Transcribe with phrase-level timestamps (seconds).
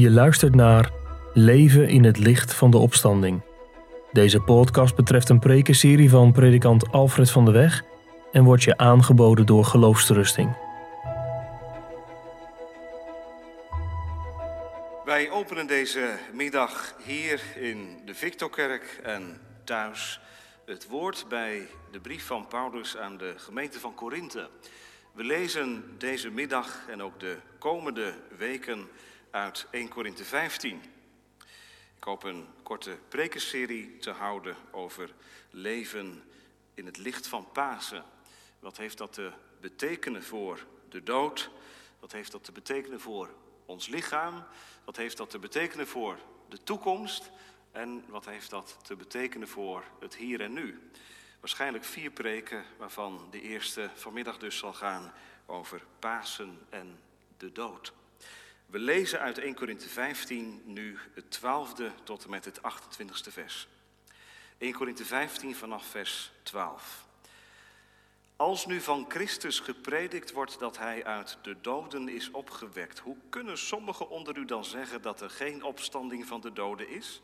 [0.00, 0.90] Je luistert naar
[1.34, 3.42] Leven in het licht van de opstanding.
[4.12, 7.82] Deze podcast betreft een prekenserie van predikant Alfred van de Weg
[8.32, 10.56] en wordt je aangeboden door Geloofsterusting.
[15.04, 20.20] Wij openen deze middag hier in de Victorkerk en thuis
[20.66, 24.48] het woord bij de brief van Paulus aan de gemeente van Korinthe.
[25.12, 28.88] We lezen deze middag en ook de komende weken
[29.30, 30.82] uit 1 Korinthe 15.
[31.96, 35.14] Ik hoop een korte prekenserie te houden over
[35.50, 36.22] leven
[36.74, 38.04] in het licht van Pasen.
[38.58, 41.50] Wat heeft dat te betekenen voor de dood?
[42.00, 43.28] Wat heeft dat te betekenen voor
[43.66, 44.44] ons lichaam?
[44.84, 46.18] Wat heeft dat te betekenen voor
[46.48, 47.30] de toekomst?
[47.72, 50.90] En wat heeft dat te betekenen voor het hier en nu?
[51.40, 55.12] Waarschijnlijk vier preken, waarvan de eerste vanmiddag dus zal gaan
[55.46, 57.00] over Pasen en
[57.36, 57.92] de dood.
[58.70, 63.68] We lezen uit 1 Korinthe 15 nu het 12e tot en met het 28e vers.
[64.58, 67.04] 1 Korinthe 15 vanaf vers 12.
[68.36, 73.58] Als nu van Christus gepredikt wordt dat hij uit de doden is opgewekt, hoe kunnen
[73.58, 77.20] sommigen onder u dan zeggen dat er geen opstanding van de doden is?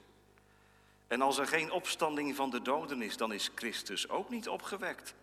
[1.06, 5.14] En als er geen opstanding van de doden is, dan is Christus ook niet opgewekt.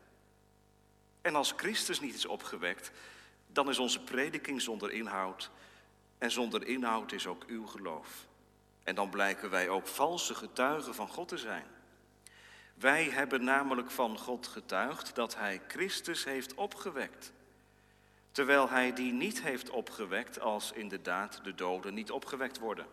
[1.21, 2.91] En als Christus niet is opgewekt,
[3.47, 5.51] dan is onze prediking zonder inhoud.
[6.21, 8.27] En zonder inhoud is ook uw geloof.
[8.83, 11.65] En dan blijken wij ook valse getuigen van God te zijn.
[12.73, 17.33] Wij hebben namelijk van God getuigd dat Hij Christus heeft opgewekt.
[18.31, 22.85] Terwijl Hij die niet heeft opgewekt als inderdaad de doden niet opgewekt worden.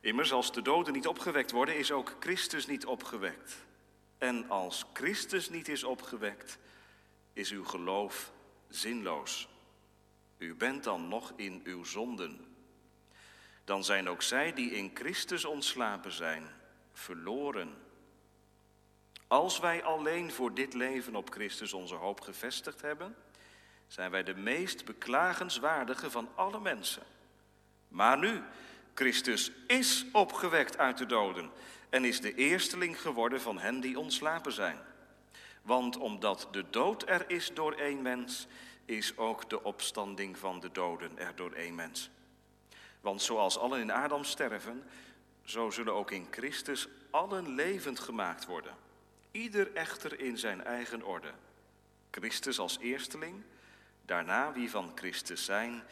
[0.00, 3.56] Immers, als de doden niet opgewekt worden, is ook Christus niet opgewekt.
[4.18, 6.58] En als Christus niet is opgewekt,
[7.32, 8.32] is uw geloof
[8.68, 9.48] zinloos.
[10.38, 12.54] U bent dan nog in uw zonden.
[13.64, 16.46] Dan zijn ook zij die in Christus ontslapen zijn,
[16.92, 17.74] verloren.
[19.26, 23.16] Als wij alleen voor dit leven op Christus onze hoop gevestigd hebben,
[23.86, 27.02] zijn wij de meest beklagenswaardige van alle mensen.
[27.88, 28.42] Maar nu,
[28.94, 31.50] Christus is opgewekt uit de doden
[31.88, 34.78] en is de eersteling geworden van hen die ontslapen zijn.
[35.62, 38.46] Want omdat de dood er is door één mens,
[38.86, 42.10] is ook de opstanding van de doden er door één mens.
[43.00, 44.82] Want zoals allen in Adam sterven,
[45.44, 48.74] zo zullen ook in Christus allen levend gemaakt worden.
[49.30, 51.32] Ieder echter in zijn eigen orde.
[52.10, 53.42] Christus als eersteling,
[54.02, 55.82] daarna wie van Christus zijn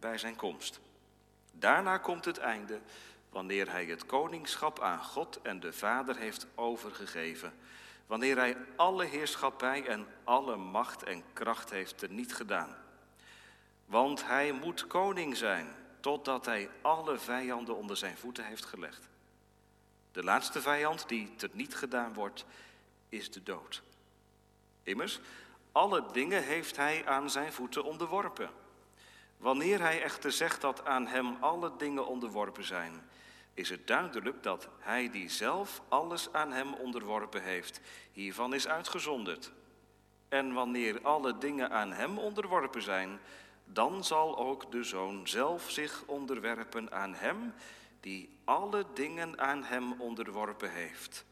[0.00, 0.80] bij zijn komst.
[1.52, 2.80] Daarna komt het einde,
[3.28, 7.52] wanneer hij het koningschap aan God en de Vader heeft overgegeven
[8.06, 12.76] wanneer hij alle heerschappij en alle macht en kracht heeft teniet gedaan.
[13.86, 19.08] Want hij moet koning zijn totdat hij alle vijanden onder zijn voeten heeft gelegd.
[20.12, 22.44] De laatste vijand die teniet gedaan wordt,
[23.08, 23.82] is de dood.
[24.82, 25.20] Immers,
[25.72, 28.50] alle dingen heeft hij aan zijn voeten onderworpen.
[29.36, 33.08] Wanneer hij echter zegt dat aan hem alle dingen onderworpen zijn,
[33.54, 37.80] is het duidelijk dat hij die zelf alles aan hem onderworpen heeft,
[38.12, 39.52] hiervan is uitgezonderd.
[40.28, 43.20] En wanneer alle dingen aan hem onderworpen zijn,
[43.64, 47.54] dan zal ook de zoon zelf zich onderwerpen aan hem
[48.00, 51.24] die alle dingen aan hem onderworpen heeft,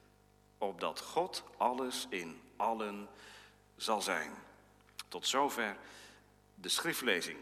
[0.59, 3.09] opdat God alles in allen
[3.76, 4.30] zal zijn.
[5.09, 5.76] Tot zover
[6.54, 7.38] de schriftlezing.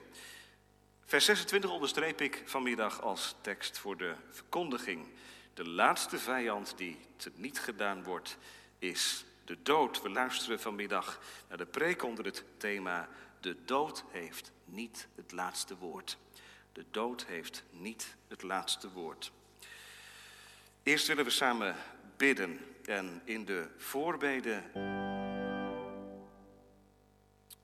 [1.08, 5.06] Vers 26 onderstreep ik vanmiddag als tekst voor de verkondiging.
[5.54, 8.38] De laatste vijand die te niet gedaan wordt,
[8.78, 10.02] is de dood.
[10.02, 13.08] We luisteren vanmiddag naar de preek onder het thema
[13.40, 16.18] De dood heeft niet het laatste woord.
[16.72, 19.32] De dood heeft niet het laatste woord.
[20.82, 21.76] Eerst willen we samen
[22.16, 24.70] bidden en in de voorbeden.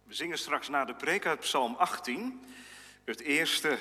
[0.04, 2.42] We zingen straks na de preek uit Psalm 18.
[3.04, 3.78] Het eerste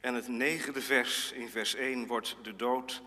[0.00, 3.02] en het negende vers in vers 1 wordt de dood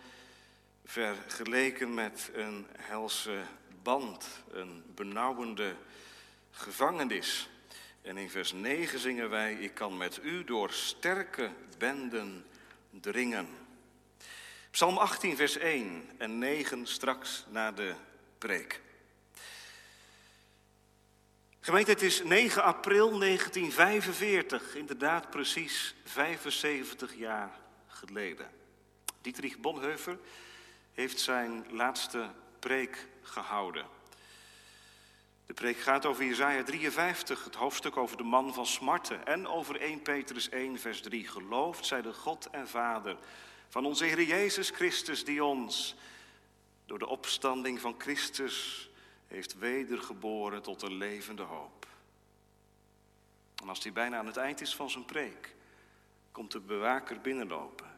[0.85, 3.41] vergeleken met een helse
[3.83, 5.75] band, een benauwende
[6.51, 7.49] gevangenis.
[8.01, 12.45] En in vers 9 zingen wij, ik kan met u door sterke benden
[12.89, 13.47] dringen.
[14.71, 17.93] Psalm 18, vers 1 en 9 straks na de
[18.37, 18.81] preek.
[21.67, 28.49] Gemeente, het is 9 april 1945, inderdaad precies 75 jaar geleden.
[29.21, 30.17] Dietrich Bonhoeffer
[30.93, 32.29] heeft zijn laatste
[32.59, 33.85] preek gehouden.
[35.45, 39.25] De preek gaat over Jesaja 53, het hoofdstuk over de man van smarten.
[39.25, 41.27] En over 1 Petrus 1, vers 3.
[41.27, 43.17] Geloofd zij de God en Vader
[43.69, 45.95] van onze Heer Jezus Christus, die ons
[46.85, 48.89] door de opstanding van Christus
[49.27, 51.87] heeft wedergeboren tot een levende hoop.
[53.61, 55.55] En als hij bijna aan het eind is van zijn preek,
[56.31, 57.95] komt de bewaker binnenlopen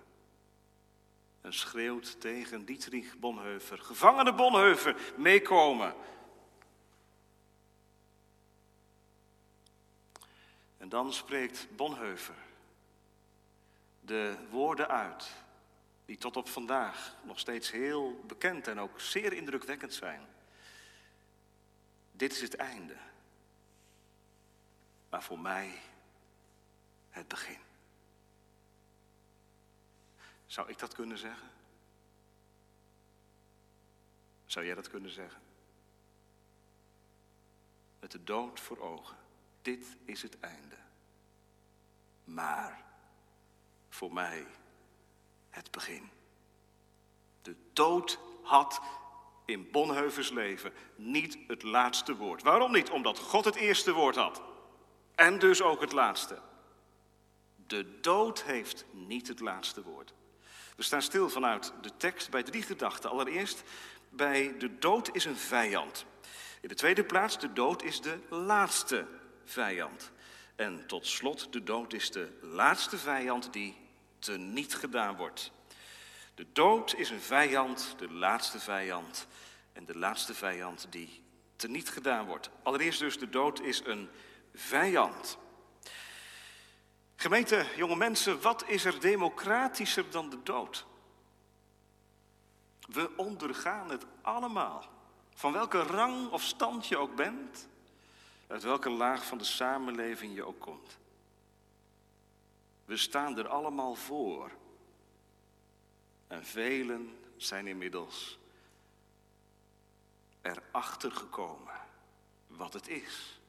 [1.42, 5.94] en schreeuwt tegen Dietrich Bonhoeffer: Gevangene Bonhoeffer, meekomen.
[10.78, 12.36] En dan spreekt Bonhoeffer
[14.02, 15.32] de woorden uit
[16.06, 20.28] die tot op vandaag nog steeds heel bekend en ook zeer indrukwekkend zijn.
[22.19, 22.95] Dit is het einde,
[25.10, 25.81] maar voor mij
[27.10, 27.60] het begin.
[30.45, 31.50] Zou ik dat kunnen zeggen?
[34.45, 35.42] Zou jij dat kunnen zeggen?
[38.00, 39.18] Met de dood voor ogen.
[39.62, 40.77] Dit is het einde.
[42.24, 42.83] Maar
[43.89, 44.48] voor mij
[45.50, 46.10] het begin.
[47.42, 48.81] De dood had
[49.50, 52.44] in Bonheuvers leven niet het laatste woord.
[52.44, 52.90] Waarom niet?
[52.90, 54.42] Omdat God het eerste woord had.
[55.16, 56.40] En dus ook het laatste.
[57.68, 60.13] De dood heeft niet het laatste woord.
[60.75, 63.10] We staan stil vanuit de tekst bij drie gedachten.
[63.10, 63.63] Allereerst,
[64.10, 66.06] bij de dood is een vijand.
[66.62, 69.06] In de tweede plaats, de dood is de laatste
[69.46, 70.12] vijand.
[70.56, 73.78] En tot slot, de dood is de laatste vijand die
[74.19, 75.51] teniet gedaan wordt.
[76.39, 79.27] De dood is een vijand, de laatste vijand.
[79.74, 81.24] En de laatste vijand die
[81.56, 82.50] teniet gedaan wordt.
[82.63, 84.09] Allereerst dus, de dood is een
[84.53, 85.38] vijand.
[87.15, 90.86] Gemeente, jonge mensen, wat is er democratischer dan de dood?
[92.80, 94.86] We ondergaan het allemaal.
[95.33, 97.68] Van welke rang of stand je ook bent,
[98.47, 100.97] uit welke laag van de samenleving je ook komt.
[102.86, 104.51] We staan er allemaal voor.
[106.30, 108.38] En velen zijn inmiddels
[110.42, 111.80] erachter gekomen
[112.48, 113.40] wat het is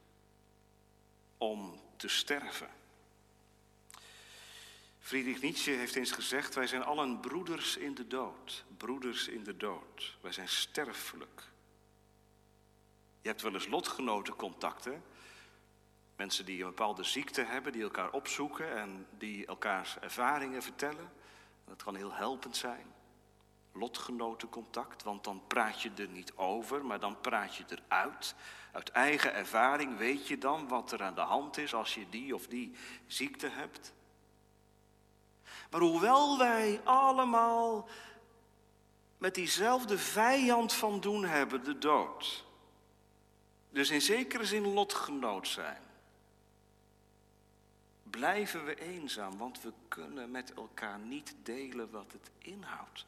[1.37, 2.69] om te sterven.
[4.99, 8.63] Friedrich Nietzsche heeft eens gezegd: Wij zijn allen broeders in de dood.
[8.77, 10.17] Broeders in de dood.
[10.21, 11.43] Wij zijn sterfelijk.
[13.21, 15.03] Je hebt wel eens lotgenotencontacten.
[16.15, 21.11] Mensen die een bepaalde ziekte hebben, die elkaar opzoeken en die elkaars ervaringen vertellen.
[21.65, 22.93] Dat kan heel helpend zijn.
[23.73, 28.35] Lotgenotencontact, want dan praat je er niet over, maar dan praat je eruit.
[28.71, 32.35] Uit eigen ervaring weet je dan wat er aan de hand is als je die
[32.35, 32.75] of die
[33.07, 33.93] ziekte hebt.
[35.69, 37.87] Maar hoewel wij allemaal
[39.17, 42.45] met diezelfde vijand van doen hebben, de dood.
[43.69, 45.81] Dus in zekere zin lotgenoot zijn.
[48.11, 53.05] Blijven we eenzaam, want we kunnen met elkaar niet delen wat het inhoudt.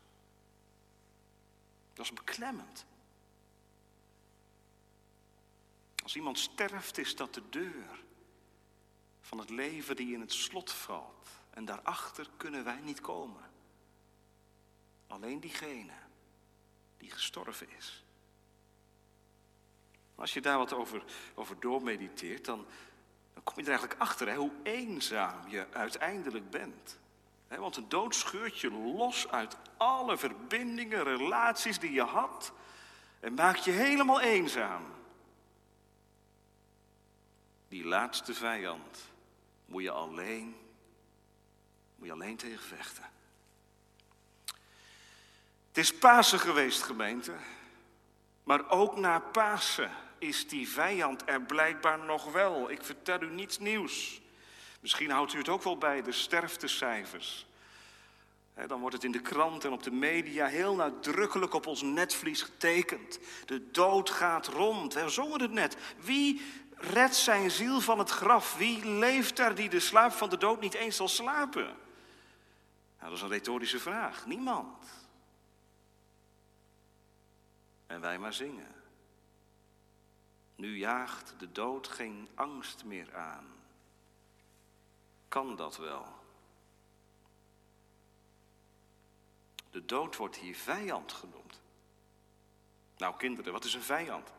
[1.93, 2.85] Dat is beklemmend.
[6.03, 8.03] Als iemand sterft, is dat de deur
[9.21, 11.29] van het leven die in het slot valt.
[11.49, 13.51] En daarachter kunnen wij niet komen.
[15.07, 15.93] Alleen diegene
[16.97, 18.03] die gestorven is.
[20.15, 21.03] Als je daar wat over,
[21.35, 22.65] over doormediteert, dan,
[23.33, 26.99] dan kom je er eigenlijk achter hè, hoe eenzaam je uiteindelijk bent.
[27.47, 32.53] want een dood scheurt je los uit alle verbindingen, relaties die je had
[33.19, 34.83] en maakt je helemaal eenzaam.
[37.67, 39.11] Die laatste vijand
[39.65, 40.63] moet je alleen
[42.03, 43.03] moet je alleen tegen vechten.
[45.67, 47.33] Het is Pasen geweest, gemeente.
[48.43, 49.91] Maar ook na Pasen
[50.27, 52.71] is die vijand er blijkbaar nog wel.
[52.71, 54.21] Ik vertel u niets nieuws.
[54.79, 57.45] Misschien houdt u het ook wel bij, de sterftecijfers.
[58.67, 62.41] Dan wordt het in de krant en op de media heel nadrukkelijk op ons netvlies
[62.41, 63.19] getekend.
[63.45, 64.93] De dood gaat rond.
[64.93, 65.77] We zongen het net.
[65.99, 66.41] Wie
[66.75, 68.57] redt zijn ziel van het graf?
[68.57, 71.65] Wie leeft er die de slaap van de dood niet eens zal slapen?
[72.99, 74.25] Nou, dat is een retorische vraag.
[74.25, 74.85] Niemand.
[77.87, 78.82] En wij maar zingen.
[80.55, 83.45] Nu jaagt de dood geen angst meer aan.
[85.27, 86.21] Kan dat wel?
[89.69, 91.61] De dood wordt hier vijand genoemd.
[92.97, 94.31] Nou, kinderen, wat is een vijand?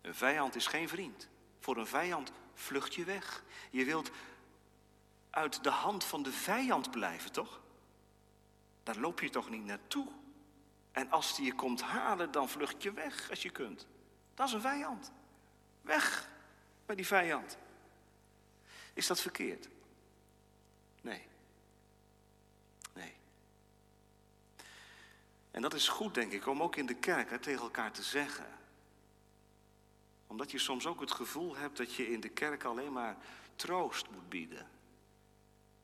[0.00, 1.28] Een vijand is geen vriend.
[1.58, 3.42] Voor een vijand vlucht je weg.
[3.70, 4.10] Je wilt
[5.30, 7.60] uit de hand van de vijand blijven, toch?
[8.82, 10.08] Daar loop je toch niet naartoe?
[10.92, 13.86] En als die je komt halen, dan vlucht je weg als je kunt.
[14.34, 15.12] Dat is een vijand.
[15.86, 16.28] Weg
[16.86, 17.58] bij die vijand.
[18.92, 19.68] Is dat verkeerd?
[21.00, 21.26] Nee.
[22.92, 23.14] Nee.
[25.50, 28.02] En dat is goed, denk ik, om ook in de kerk hè, tegen elkaar te
[28.02, 28.46] zeggen.
[30.26, 33.16] Omdat je soms ook het gevoel hebt dat je in de kerk alleen maar
[33.56, 34.60] troost moet bieden.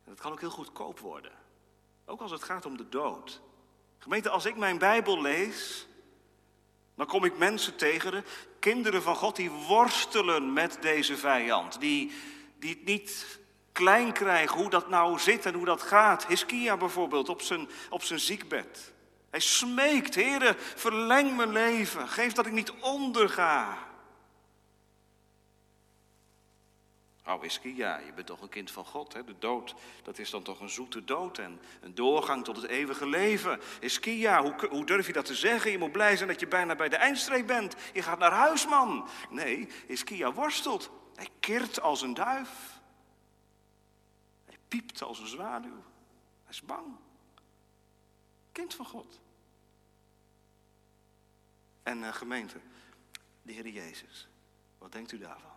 [0.05, 1.33] En dat kan ook heel goedkoop worden.
[2.05, 3.41] Ook als het gaat om de dood.
[3.99, 5.87] Gemeente, als ik mijn Bijbel lees,
[6.95, 8.25] dan kom ik mensen tegen,
[8.63, 11.81] kinderen van God, die worstelen met deze vijand.
[11.81, 12.13] Die,
[12.59, 13.39] die het niet
[13.73, 16.27] klein krijgen hoe dat nou zit en hoe dat gaat.
[16.27, 18.93] Hiskia bijvoorbeeld op zijn, op zijn ziekbed.
[19.31, 22.09] Hij smeekt, Heere, verleng mijn leven.
[22.09, 23.79] Geef dat ik niet onderga.
[27.27, 29.13] Oh, Iskia, je bent toch een kind van God.
[29.13, 29.25] Hè?
[29.25, 33.07] De dood, dat is dan toch een zoete dood en een doorgang tot het eeuwige
[33.07, 33.61] leven.
[33.81, 35.71] Iskia, hoe, hoe durf je dat te zeggen?
[35.71, 37.77] Je moet blij zijn dat je bijna bij de eindstreep bent.
[37.93, 39.09] Je gaat naar huis, man.
[39.31, 40.91] Nee, Iskia worstelt.
[41.15, 42.81] Hij kirt als een duif.
[44.45, 45.83] Hij piept als een zwaluw.
[46.43, 46.97] Hij is bang.
[48.53, 49.21] Kind van God.
[51.83, 52.61] En uh, gemeente,
[53.43, 54.29] de Heer Jezus,
[54.79, 55.52] wat denkt u daarvan?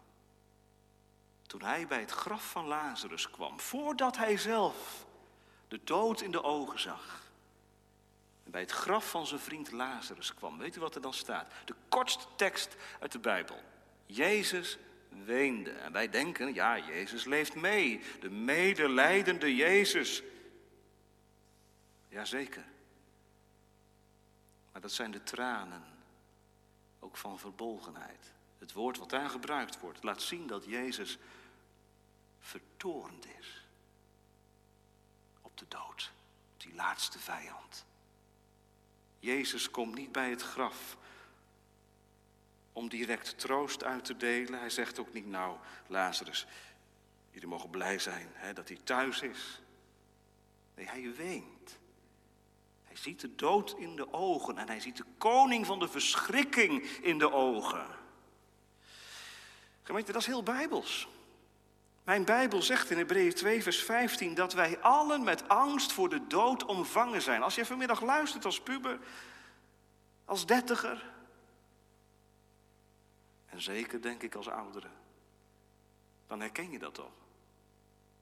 [1.48, 5.06] Toen hij bij het graf van Lazarus kwam, voordat hij zelf
[5.68, 7.24] de dood in de ogen zag.
[8.44, 10.58] En bij het graf van zijn vriend Lazarus kwam.
[10.58, 11.52] Weet u wat er dan staat?
[11.66, 13.62] De kortste tekst uit de Bijbel.
[14.06, 14.78] Jezus
[15.10, 15.72] weende.
[15.72, 18.02] En wij denken, ja, Jezus leeft mee.
[18.20, 20.24] De medelijdende Jezus.
[22.08, 22.66] Jazeker.
[24.72, 25.84] Maar dat zijn de tranen,
[27.00, 28.34] ook van verbolgenheid.
[28.58, 31.18] Het woord wat daar gebruikt wordt, laat zien dat Jezus
[32.40, 33.66] vertoornd is
[35.42, 36.12] op de dood,
[36.54, 37.86] op die laatste vijand.
[39.20, 40.98] Jezus komt niet bij het graf
[42.74, 44.60] om direct troost uit te delen.
[44.60, 45.58] Hij zegt ook niet, nou,
[45.88, 46.46] Lazarus,
[47.32, 49.62] jullie mogen blij zijn hè, dat hij thuis is.
[50.76, 51.78] Nee, hij weent.
[52.84, 56.84] Hij ziet de dood in de ogen en hij ziet de koning van de verschrikking
[56.84, 58.04] in de ogen.
[59.86, 61.08] Gemeente, dat is heel bijbels.
[62.04, 66.28] Mijn Bijbel zegt in Hebreeën 2, vers 15 dat wij allen met angst voor de
[66.28, 67.44] dood omvangen zijn.
[67.44, 69.00] Als je vanmiddag luistert als puber,
[70.26, 71.14] als dertiger,
[73.46, 74.88] en zeker denk ik als oudere,
[76.28, 77.12] dan herken je dat toch?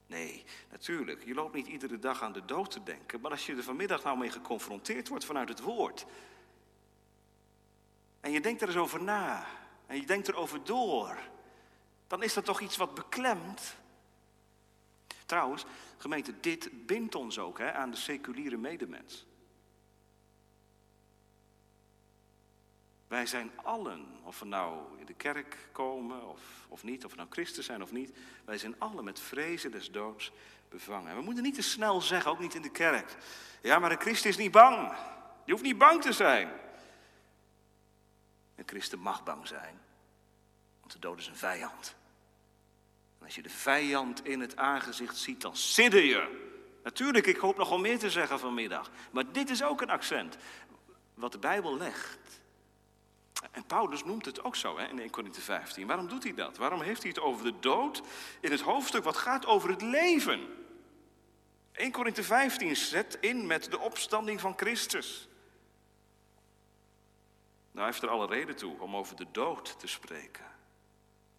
[0.06, 3.56] Nee, natuurlijk, je loopt niet iedere dag aan de dood te denken, maar als je
[3.56, 6.06] er vanmiddag nou mee geconfronteerd wordt vanuit het woord,
[8.20, 9.46] en je denkt er eens over na,
[9.86, 11.18] en je denkt erover door,
[12.06, 13.76] dan is dat toch iets wat beklemt.
[15.26, 15.64] Trouwens,
[15.96, 19.26] gemeente, dit bindt ons ook hè, aan de seculiere medemens.
[23.08, 27.16] Wij zijn allen, of we nou in de kerk komen of, of niet, of we
[27.16, 30.32] nou christen zijn of niet, wij zijn allen met vrezen des doods
[30.68, 31.10] bevangen.
[31.10, 33.16] En we moeten niet te snel zeggen, ook niet in de kerk.
[33.62, 34.92] Ja, maar een christen is niet bang.
[35.44, 36.50] Je hoeft niet bang te zijn.
[38.54, 39.80] Een christen mag bang zijn,
[40.84, 41.94] want de dood is een vijand.
[43.18, 46.52] En als je de vijand in het aangezicht ziet, dan sidder je.
[46.82, 48.90] Natuurlijk, ik hoop nog wel meer te zeggen vanmiddag.
[49.10, 50.36] Maar dit is ook een accent.
[51.14, 52.40] Wat de Bijbel legt.
[53.50, 55.86] En Paulus noemt het ook zo hè, in 1 Corinthië 15.
[55.86, 56.56] Waarom doet hij dat?
[56.56, 58.02] Waarom heeft hij het over de dood
[58.40, 60.40] in het hoofdstuk wat gaat over het leven?
[61.72, 65.28] 1 Corinthië 15 zet in met de opstanding van Christus.
[67.70, 70.53] Nou, hij heeft er alle reden toe om over de dood te spreken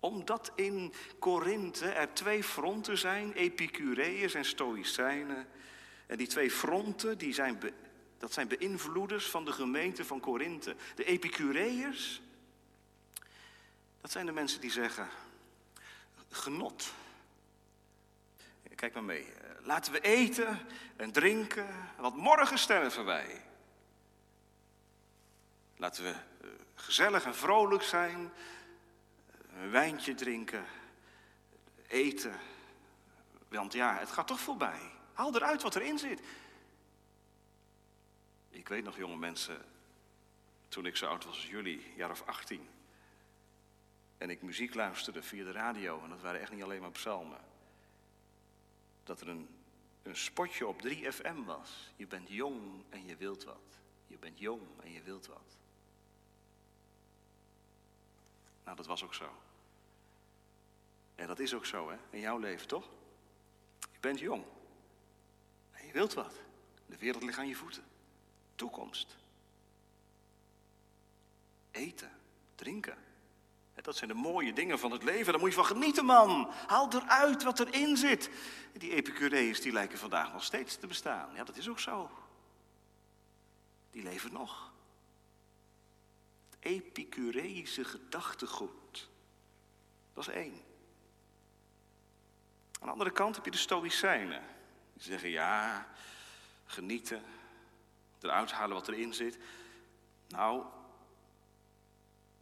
[0.05, 5.47] omdat in Korinthe er twee fronten zijn, Epicureërs en Stoïcijnen.
[6.07, 7.59] En die twee fronten, die zijn
[8.17, 10.75] dat zijn beïnvloeders van de gemeente van Korinthe.
[10.95, 12.21] De Epicureërs,
[14.01, 15.09] dat zijn de mensen die zeggen,
[16.29, 16.93] genot.
[18.75, 19.27] Kijk maar mee.
[19.61, 20.59] Laten we eten
[20.95, 23.41] en drinken, want morgen sterven wij.
[25.77, 28.31] Laten we eh, gezellig en vrolijk zijn,
[29.55, 30.65] een wijntje drinken,
[31.87, 32.39] eten.
[33.47, 34.91] Want ja, het gaat toch voorbij.
[35.13, 36.21] Haal eruit wat erin zit.
[38.49, 39.65] Ik weet nog, jonge mensen,
[40.67, 42.69] toen ik zo oud was als jullie, jaar of 18.
[44.17, 47.39] En ik muziek luisterde via de radio, en dat waren echt niet alleen maar psalmen.
[49.03, 49.49] Dat er een,
[50.03, 51.93] een spotje op 3FM was.
[51.95, 53.79] Je bent jong en je wilt wat.
[54.07, 55.57] Je bent jong en je wilt wat.
[58.63, 59.44] Nou, dat was ook zo.
[61.15, 62.89] En dat is ook zo, hè, in jouw leven, toch?
[63.79, 64.43] Je bent jong.
[65.85, 66.33] Je wilt wat.
[66.85, 67.83] De wereld ligt aan je voeten.
[68.55, 69.15] Toekomst.
[71.71, 72.11] Eten,
[72.55, 72.97] drinken.
[73.85, 75.31] Dat zijn de mooie dingen van het leven.
[75.31, 76.51] Daar moet je van genieten, man.
[76.67, 78.29] Haal eruit wat erin zit.
[78.73, 81.35] Die Epicureërs die lijken vandaag nog steeds te bestaan.
[81.35, 82.09] Ja, dat is ook zo.
[83.91, 84.73] Die leven nog.
[86.49, 89.09] Het Epicureïsche gedachtegoed.
[90.13, 90.61] Dat is één.
[92.85, 94.43] Aan de andere kant heb je de Stoïcijnen.
[94.93, 95.87] Die zeggen ja,
[96.65, 97.23] genieten,
[98.21, 99.37] eruit halen wat erin zit.
[100.27, 100.63] Nou,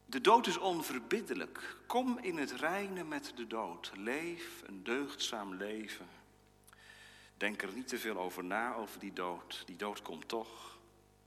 [0.05, 1.77] de dood is onverbiddelijk.
[1.88, 3.91] Kom in het reine met de dood.
[3.95, 6.07] Leef een deugdzaam leven.
[7.38, 9.63] Denk er niet te veel over na, over die dood.
[9.65, 10.77] Die dood komt toch.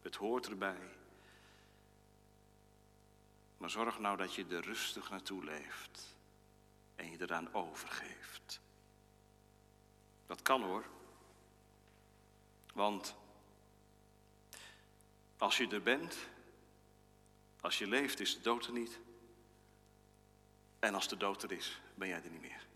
[0.02, 0.96] Het hoort erbij.
[3.56, 6.16] Maar zorg nou dat je er rustig naartoe leeft.
[6.94, 8.64] En je eraan overgeeft.
[10.26, 10.84] Dat kan hoor.
[12.74, 13.14] Want
[15.38, 16.16] als je er bent,
[17.60, 18.98] als je leeft, is de dood er niet.
[20.78, 22.66] En als de dood er is, ben jij er niet meer.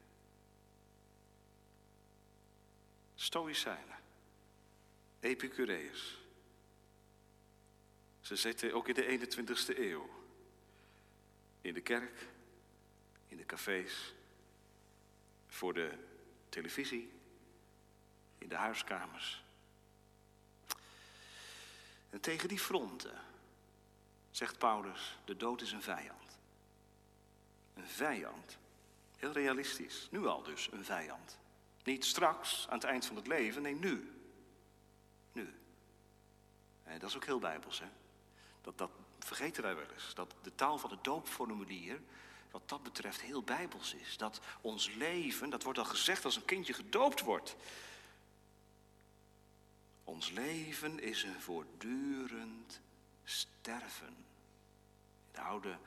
[3.15, 3.99] Stoïcijnen,
[5.21, 6.19] Epicureërs.
[8.21, 10.09] Ze zitten ook in de 21ste eeuw.
[11.61, 12.29] In de kerk,
[13.29, 14.15] in de cafés,
[15.47, 15.99] voor de
[16.49, 17.20] televisie,
[18.41, 19.43] in de huiskamers.
[22.11, 23.19] En tegen die fronten
[24.31, 26.39] zegt Paulus, de dood is een vijand.
[27.75, 28.59] Een vijand.
[29.17, 30.09] Heel realistisch.
[30.11, 31.39] Nu al dus een vijand.
[31.85, 34.13] Niet straks, aan het eind van het leven, nee, nu.
[35.33, 35.55] Nu.
[36.85, 37.89] En dat is ook heel bijbels, hè.
[38.63, 40.15] Dat, dat vergeten wij wel eens.
[40.15, 42.01] Dat de taal van het doopformulier,
[42.51, 44.17] wat dat betreft, heel bijbels is.
[44.17, 47.57] Dat ons leven, dat wordt al gezegd als een kindje gedoopt wordt.
[50.11, 52.81] Ons leven is een voortdurend
[53.25, 54.07] sterven.
[54.07, 55.79] In de oude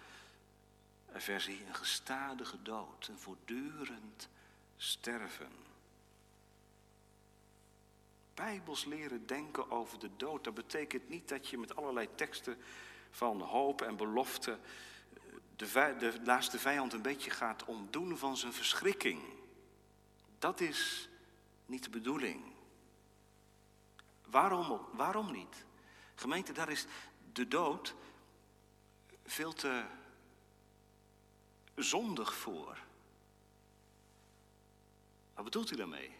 [1.11, 4.29] versie een gestadige dood, een voortdurend
[4.77, 5.51] sterven.
[8.33, 12.57] Bijbels leren denken over de dood, dat betekent niet dat je met allerlei teksten
[13.11, 14.59] van hoop en belofte
[15.55, 19.21] de, de laatste vijand een beetje gaat ontdoen van zijn verschrikking.
[20.39, 21.09] Dat is
[21.65, 22.52] niet de bedoeling.
[24.33, 25.65] Waarom, waarom niet?
[26.15, 26.85] Gemeente, daar is
[27.33, 27.95] de dood
[29.25, 29.83] veel te
[31.75, 32.77] zondig voor.
[35.33, 36.15] Wat bedoelt u daarmee?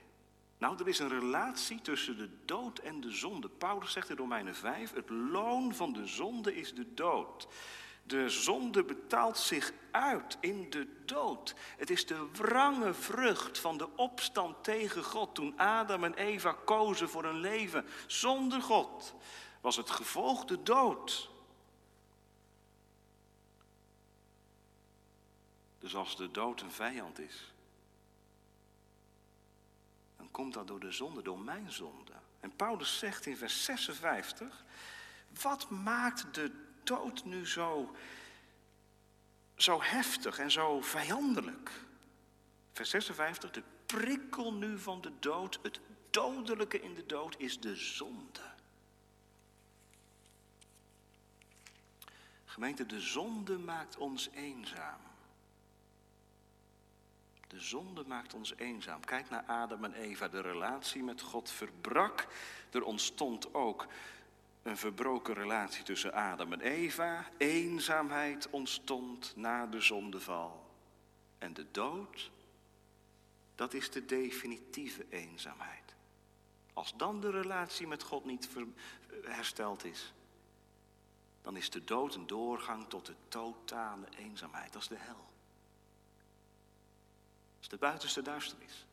[0.58, 3.50] Nou, er is een relatie tussen de dood en de zonde.
[3.50, 7.48] Paulus zegt in Romeinen 5, het loon van de zonde is de dood.
[8.04, 11.56] De zonde betaalt zich uit in de dood.
[11.78, 17.10] Het is de wrange vrucht van de opstand tegen God toen Adam en Eva kozen
[17.10, 19.16] voor een leven zonder God.
[19.62, 21.30] Was het gevolg de dood.
[25.80, 27.54] Dus als de dood een vijand is,
[30.18, 32.12] dan komt dat door de zonde, door mijn zonde.
[32.40, 34.64] En Paulus zegt in vers 56,
[35.42, 37.96] wat maakt de dood nu zo,
[39.56, 41.72] zo heftig en zo vijandelijk?
[42.72, 47.76] Vers 56, de prikkel nu van de dood, het dodelijke in de dood is de
[47.76, 48.52] zonde.
[52.46, 55.00] Gemeente, de zonde maakt ons eenzaam.
[57.48, 59.06] De zonde maakt ons eenzaam.
[59.06, 60.28] Kijk naar Adam en Eva.
[60.28, 62.28] De relatie met God verbrak.
[62.72, 63.88] Er ontstond ook
[64.64, 67.30] een verbroken relatie tussen Adam en Eva.
[67.38, 70.72] Eenzaamheid ontstond na de zondeval.
[71.38, 72.32] En de dood,
[73.56, 75.96] dat is de definitieve eenzaamheid.
[76.74, 78.50] Als dan de relatie met God niet
[79.24, 80.14] hersteld is,
[81.42, 84.74] dan is de dood een doorgang tot de totale eenzaamheid.
[84.74, 85.32] Dat is de hel.
[87.54, 88.86] Dat is de buitenste duisternis.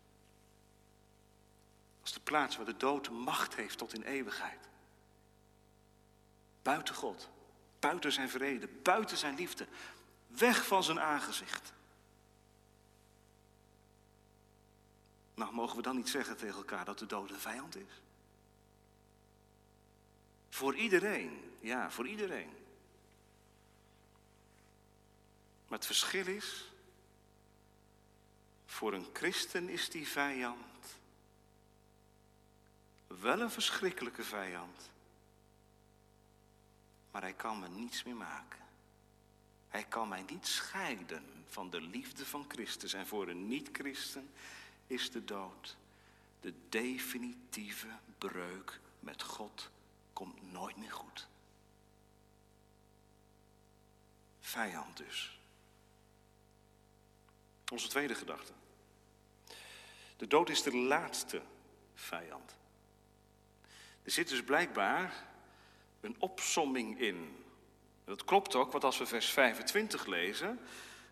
[1.98, 4.69] Dat is de plaats waar de dood macht heeft tot in eeuwigheid.
[6.62, 7.28] Buiten God,
[7.78, 9.66] buiten zijn vrede, buiten zijn liefde,
[10.26, 11.72] weg van zijn aangezicht.
[15.34, 18.00] Nou, mogen we dan niet zeggen tegen elkaar dat de dood een vijand is?
[20.48, 22.50] Voor iedereen, ja, voor iedereen.
[25.68, 26.72] Maar het verschil is,
[28.66, 30.96] voor een christen is die vijand
[33.06, 34.90] wel een verschrikkelijke vijand.
[37.10, 38.58] Maar hij kan me niets meer maken.
[39.68, 42.92] Hij kan mij niet scheiden van de liefde van Christus.
[42.92, 44.30] En voor een niet-christen
[44.86, 45.76] is de dood
[46.40, 49.70] de definitieve breuk met God
[50.12, 51.28] komt nooit meer goed.
[54.40, 55.40] Vijand dus.
[57.72, 58.52] Onze tweede gedachte.
[60.16, 61.42] De dood is de laatste
[61.94, 62.54] vijand.
[64.02, 65.28] Er zit dus blijkbaar
[66.00, 67.44] een opsomming in.
[68.04, 70.60] Dat klopt ook, want als we vers 25 lezen,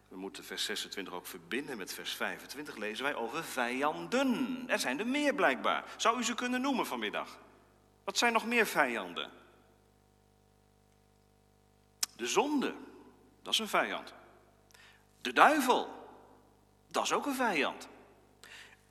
[0.08, 4.64] we moeten vers 26 ook verbinden met vers 25, lezen wij over vijanden.
[4.66, 5.84] Er zijn er meer blijkbaar.
[5.96, 7.38] Zou u ze kunnen noemen vanmiddag?
[8.04, 9.30] Wat zijn nog meer vijanden?
[12.16, 12.74] De zonde,
[13.42, 14.14] dat is een vijand.
[15.20, 16.08] De duivel,
[16.86, 17.88] dat is ook een vijand.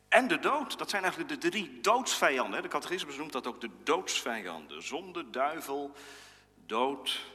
[0.07, 2.61] En de dood, dat zijn eigenlijk de drie doodsvijanden.
[2.61, 4.83] De catechismus noemt dat ook de doodsvijanden.
[4.83, 5.91] Zonde, duivel,
[6.65, 7.25] dood.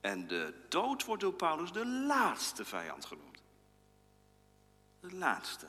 [0.00, 3.42] En de dood wordt door Paulus de laatste vijand genoemd.
[5.00, 5.66] De laatste.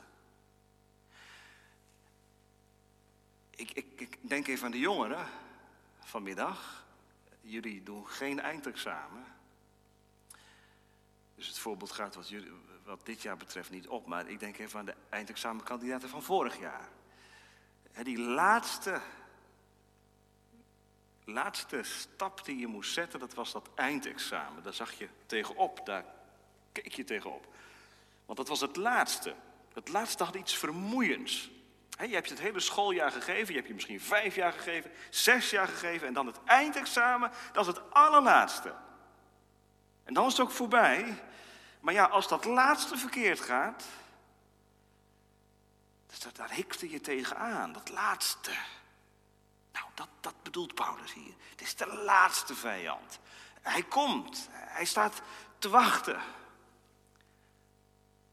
[3.50, 5.26] Ik, ik, ik denk even aan de jongeren
[6.00, 6.86] vanmiddag.
[7.40, 9.24] Jullie doen geen eindexamen.
[11.38, 12.32] Dus het voorbeeld gaat wat,
[12.84, 14.06] wat dit jaar betreft niet op.
[14.06, 16.88] Maar ik denk even aan de eindexamenkandidaten van vorig jaar.
[18.02, 19.00] Die laatste,
[21.24, 24.62] laatste stap die je moest zetten, dat was dat eindexamen.
[24.62, 26.04] Daar zag je tegenop, daar
[26.72, 27.54] keek je tegenop.
[28.26, 29.34] Want dat was het laatste.
[29.74, 31.50] Het laatste had iets vermoeiends.
[31.98, 35.50] je hebt je het hele schooljaar gegeven, je hebt je misschien vijf jaar gegeven, zes
[35.50, 38.74] jaar gegeven en dan het eindexamen, dat is het allerlaatste.
[40.08, 41.22] En dan is het ook voorbij.
[41.80, 43.84] Maar ja, als dat laatste verkeerd gaat,
[46.06, 48.50] dus daar hikte je tegenaan, dat laatste.
[49.72, 51.34] Nou, dat, dat bedoelt Paulus hier.
[51.50, 53.18] Het is de laatste vijand.
[53.62, 55.22] Hij komt, hij staat
[55.58, 56.20] te wachten.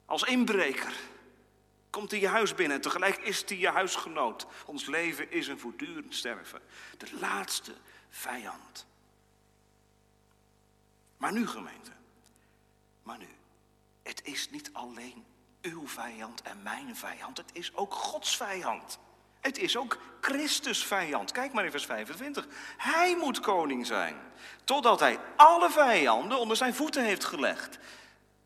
[0.05, 0.93] Als inbreker
[1.89, 4.47] komt hij je huis binnen en tegelijk is hij je huisgenoot.
[4.65, 6.61] Ons leven is een voortdurend sterven.
[6.97, 7.75] De laatste
[8.09, 8.85] vijand.
[11.25, 11.91] Maar nu, gemeente,
[13.03, 13.27] maar nu,
[14.03, 15.25] het is niet alleen
[15.61, 18.99] uw vijand en mijn vijand, het is ook Gods vijand.
[19.41, 21.31] Het is ook Christus vijand.
[21.31, 22.47] Kijk maar in vers 25.
[22.77, 24.15] Hij moet koning zijn,
[24.63, 27.79] totdat hij alle vijanden onder zijn voeten heeft gelegd.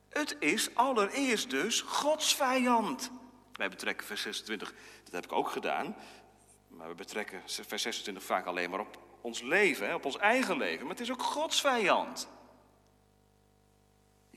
[0.10, 3.12] Het is allereerst dus Gods vijand.
[3.54, 5.96] Wij betrekken vers 26, dat heb ik ook gedaan,
[6.68, 10.82] maar we betrekken vers 26 vaak alleen maar op ons leven, op ons eigen leven.
[10.82, 12.30] Maar het is ook Gods vijand.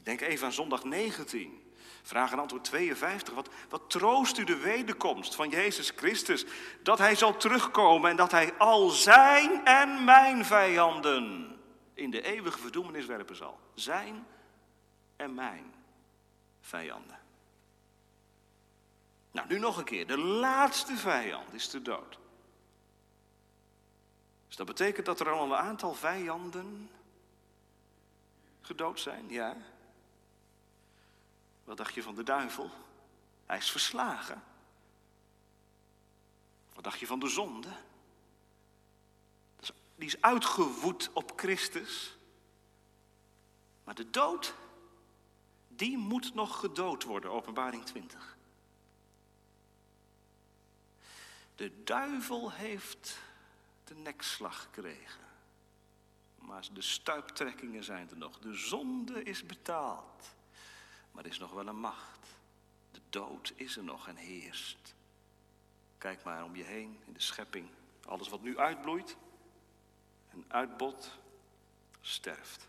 [0.03, 1.75] Denk even aan zondag 19.
[2.03, 3.35] Vraag en antwoord 52.
[3.35, 6.45] Wat, wat troost u de wederkomst van Jezus Christus?
[6.83, 11.57] Dat Hij zal terugkomen en dat Hij al zijn en mijn vijanden
[11.95, 13.59] in de eeuwige verdoemenis werpen zal.
[13.75, 14.27] Zijn
[15.17, 15.75] en mijn
[16.61, 17.21] vijanden.
[19.31, 20.07] Nou, nu nog een keer.
[20.07, 22.19] De laatste vijand is de dood.
[24.47, 26.91] Dus dat betekent dat er al een aantal vijanden
[28.61, 29.57] gedood zijn, ja.
[31.73, 32.71] Wat dacht je van de duivel?
[33.47, 34.43] Hij is verslagen.
[36.75, 37.69] Wat dacht je van de zonde?
[39.95, 42.17] Die is uitgewoed op Christus.
[43.85, 44.55] Maar de dood,
[45.69, 48.37] die moet nog gedood worden, openbaring 20.
[51.55, 53.19] De duivel heeft
[53.85, 55.25] de nekslag gekregen.
[56.39, 58.39] Maar de stuiptrekkingen zijn er nog.
[58.39, 60.35] De zonde is betaald.
[61.13, 62.27] Maar er is nog wel een macht.
[62.91, 64.95] De dood is er nog en heerst.
[65.99, 67.69] Kijk maar om je heen in de schepping.
[68.05, 69.17] Alles wat nu uitbloeit
[70.29, 71.19] en uitbot,
[72.01, 72.69] sterft.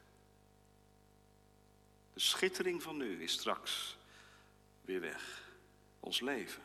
[2.14, 3.98] De schittering van nu is straks
[4.82, 5.44] weer weg.
[6.00, 6.64] Ons leven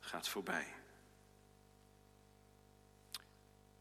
[0.00, 0.74] gaat voorbij.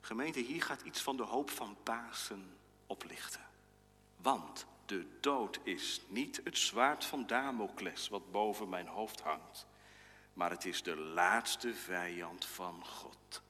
[0.02, 3.46] Gemeente, hier gaat iets van de hoop van Pasen oplichten.
[4.18, 9.68] Want de dood is niet het zwaard van Damocles wat boven mijn hoofd hangt,
[10.34, 13.42] maar het is de laatste vijand van God.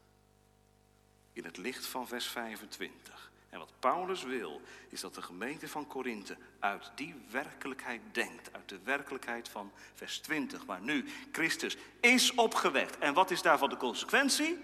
[1.33, 3.31] In het licht van vers 25.
[3.49, 8.53] En wat Paulus wil, is dat de gemeente van Korinthe uit die werkelijkheid denkt.
[8.53, 10.65] Uit de werkelijkheid van vers 20.
[10.65, 12.97] Maar nu, Christus is opgewekt.
[12.97, 14.57] En wat is daarvan de consequentie?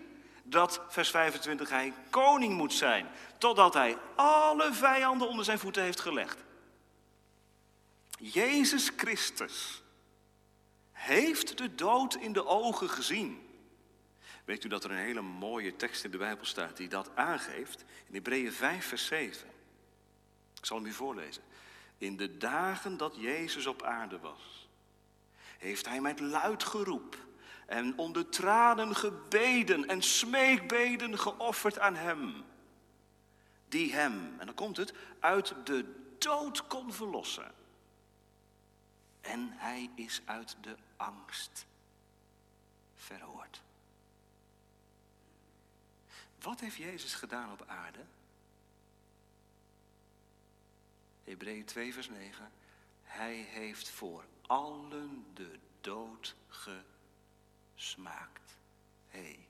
[0.44, 3.08] Dat, vers 25, hij koning moet zijn.
[3.38, 6.45] Totdat hij alle vijanden onder zijn voeten heeft gelegd.
[8.34, 9.84] Jezus Christus
[10.92, 13.50] heeft de dood in de ogen gezien.
[14.46, 17.86] Weet u dat er een hele mooie tekst in de Bijbel staat die dat aangeeft?
[18.08, 19.48] In Hebreeën 5, vers 7.
[20.58, 21.44] Ik zal hem u voorlezen.
[21.98, 24.70] In de dagen dat Jezus op aarde was,
[25.58, 27.18] heeft hij met luid geroep
[27.66, 32.44] en onder tranen gebeden en smeekbeden geofferd aan hem.
[33.70, 35.86] Die hem, en dan komt het, uit de
[36.18, 37.64] dood kon verlossen.
[39.26, 41.66] En hij is uit de angst
[42.96, 43.62] verhoord.
[46.42, 48.06] Wat heeft Jezus gedaan op aarde?
[51.24, 52.52] Hebreeën 2, vers 9.
[53.04, 56.36] Hij heeft voor allen de dood
[57.76, 58.58] gesmaakt.
[59.08, 59.20] Hé.
[59.20, 59.48] Hey.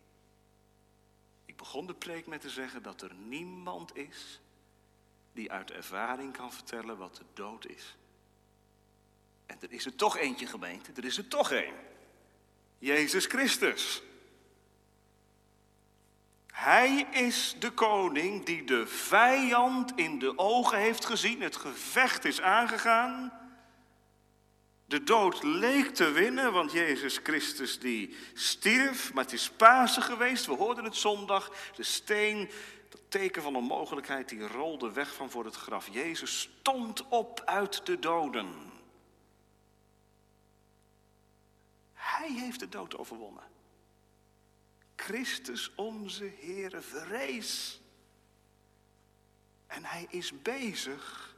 [1.46, 4.40] Ik begon de preek met te zeggen dat er niemand is
[5.34, 7.96] die uit ervaring kan vertellen wat de dood is.
[9.46, 11.74] En er is er toch eentje gemeente, er is er toch één.
[12.78, 14.02] Jezus Christus.
[16.54, 21.42] Hij is de koning die de vijand in de ogen heeft gezien.
[21.42, 23.34] Het gevecht is aangegaan.
[24.86, 30.46] De dood leek te winnen, want Jezus Christus die stierf, maar het is Pasen geweest.
[30.46, 31.52] We hoorden het zondag.
[31.76, 32.50] De steen,
[32.90, 35.88] dat teken van onmogelijkheid, die rolde weg van voor het graf.
[35.92, 38.75] Jezus stond op uit de doden.
[42.18, 43.44] Hij heeft de dood overwonnen.
[44.96, 47.82] Christus onze Heere verrees.
[49.68, 51.36] En hij is bezig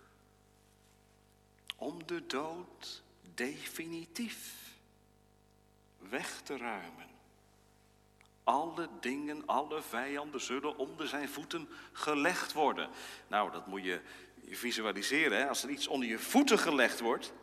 [1.75, 4.53] om de dood definitief
[5.97, 7.05] weg te ruimen.
[8.43, 12.89] Alle dingen, alle vijanden zullen onder zijn voeten gelegd worden.
[13.27, 14.01] Nou, dat moet je
[14.49, 15.37] visualiseren.
[15.37, 15.47] Hè?
[15.47, 17.33] Als er iets onder je voeten gelegd wordt,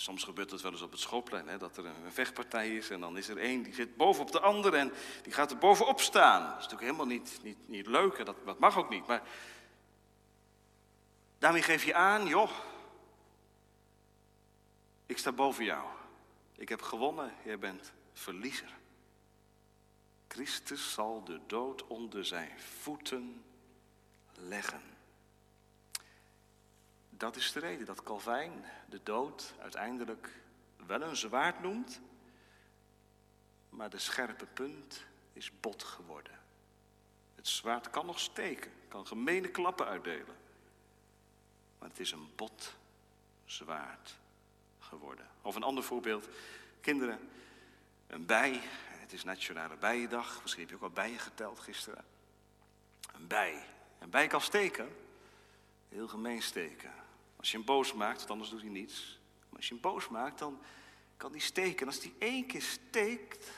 [0.00, 3.00] Soms gebeurt het wel eens op het schoolplein, hè, dat er een vechtpartij is en
[3.00, 6.42] dan is er één die zit bovenop de ander en die gaat er bovenop staan.
[6.42, 9.06] Dat is natuurlijk helemaal niet, niet, niet leuk en dat, dat mag ook niet.
[9.06, 9.22] Maar
[11.38, 12.50] daarmee geef je aan, joh,
[15.06, 15.86] ik sta boven jou.
[16.56, 18.78] Ik heb gewonnen, jij bent verliezer.
[20.28, 23.44] Christus zal de dood onder zijn voeten
[27.20, 30.30] Dat is de reden dat Calvijn de dood uiteindelijk
[30.86, 32.00] wel een zwaard noemt,
[33.68, 36.38] maar de scherpe punt is bot geworden.
[37.34, 40.36] Het zwaard kan nog steken, kan gemene klappen uitdelen,
[41.78, 42.76] maar het is een bot
[43.44, 44.16] zwaard
[44.78, 45.28] geworden.
[45.42, 46.28] Of een ander voorbeeld,
[46.80, 47.30] kinderen,
[48.06, 52.04] een bij, het is Nationale Bijendag, misschien heb je ook wel bijen geteld gisteren.
[53.12, 53.64] Een bij,
[53.98, 54.96] een bij kan steken,
[55.88, 56.99] heel gemeen steken.
[57.40, 59.18] Als je hem boos maakt, want anders doet hij niets.
[59.48, 60.62] Maar als je hem boos maakt, dan
[61.16, 61.80] kan hij steken.
[61.80, 63.50] En als hij één keer steekt,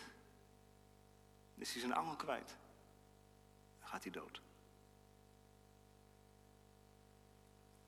[1.54, 2.56] is hij zijn angel kwijt.
[3.78, 4.40] Dan gaat hij dood.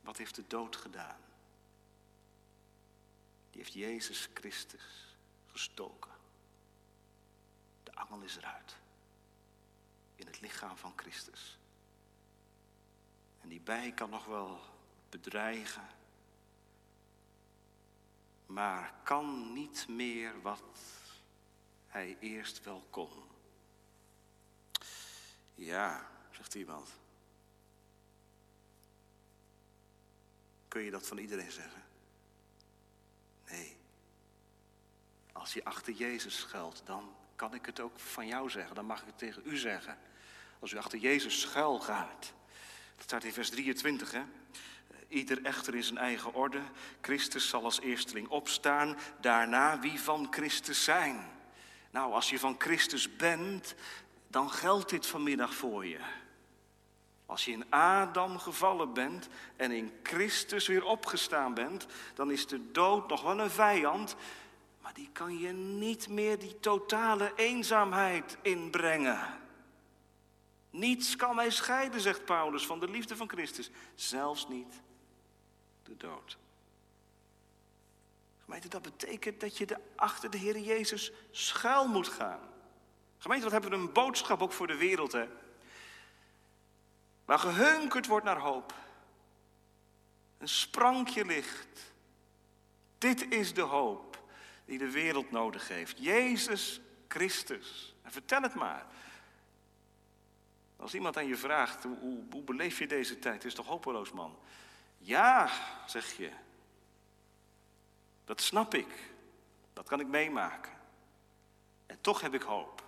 [0.01, 1.21] Wat heeft de dood gedaan?
[3.51, 6.13] Die heeft Jezus Christus gestoken.
[7.83, 8.77] De angel is eruit.
[10.17, 11.59] In het lichaam van Christus.
[13.41, 14.74] En die bij kan nog wel
[15.21, 15.89] bedreigen,
[18.47, 20.63] maar kan niet meer wat
[21.87, 23.11] hij eerst wel kon.
[25.55, 26.91] Ja, zegt iemand.
[30.69, 31.83] Kun je dat van iedereen zeggen?
[33.47, 33.77] Nee.
[35.33, 38.75] Als je achter Jezus schuilt, dan kan ik het ook van jou zeggen.
[38.75, 39.99] Dan mag ik het tegen u zeggen.
[40.59, 42.33] Als u achter Jezus schuil gaat.
[42.97, 44.25] Dat staat in vers 23, hè?
[45.09, 46.61] Ieder echter in zijn eigen orde.
[47.01, 48.97] Christus zal als eersteling opstaan.
[49.21, 51.33] Daarna wie van Christus zijn.
[51.91, 53.75] Nou, als je van Christus bent,
[54.29, 55.99] dan geldt dit vanmiddag voor je.
[57.27, 62.71] Als je in Adam gevallen bent en in Christus weer opgestaan bent, dan is de
[62.71, 64.17] dood nog wel een vijand,
[64.83, 69.41] maar die kan je niet meer die totale eenzaamheid inbrengen.
[70.71, 74.83] Niets kan mij scheiden, zegt Paulus, van de liefde van Christus, zelfs niet
[75.85, 76.39] de dood.
[78.45, 82.41] Gemeente, dat betekent dat je de, achter de Heer Jezus schuil moet gaan.
[83.19, 85.29] Gemeente, wat hebben we een boodschap ook voor de wereld, hè?
[87.25, 88.75] Waar gehunkerd wordt naar hoop.
[90.39, 91.93] Een sprankje licht.
[92.99, 94.23] Dit is de hoop
[94.65, 95.99] die de wereld nodig heeft.
[95.99, 97.95] Jezus Christus.
[98.03, 98.87] En vertel het maar.
[100.77, 103.35] Als iemand aan je vraagt, hoe, hoe, beleef je deze tijd?
[103.35, 104.39] Het is toch hopeloos, man?
[105.05, 105.51] Ja,
[105.87, 106.31] zeg je.
[108.25, 109.13] Dat snap ik.
[109.73, 110.73] Dat kan ik meemaken.
[111.87, 112.85] En toch heb ik hoop.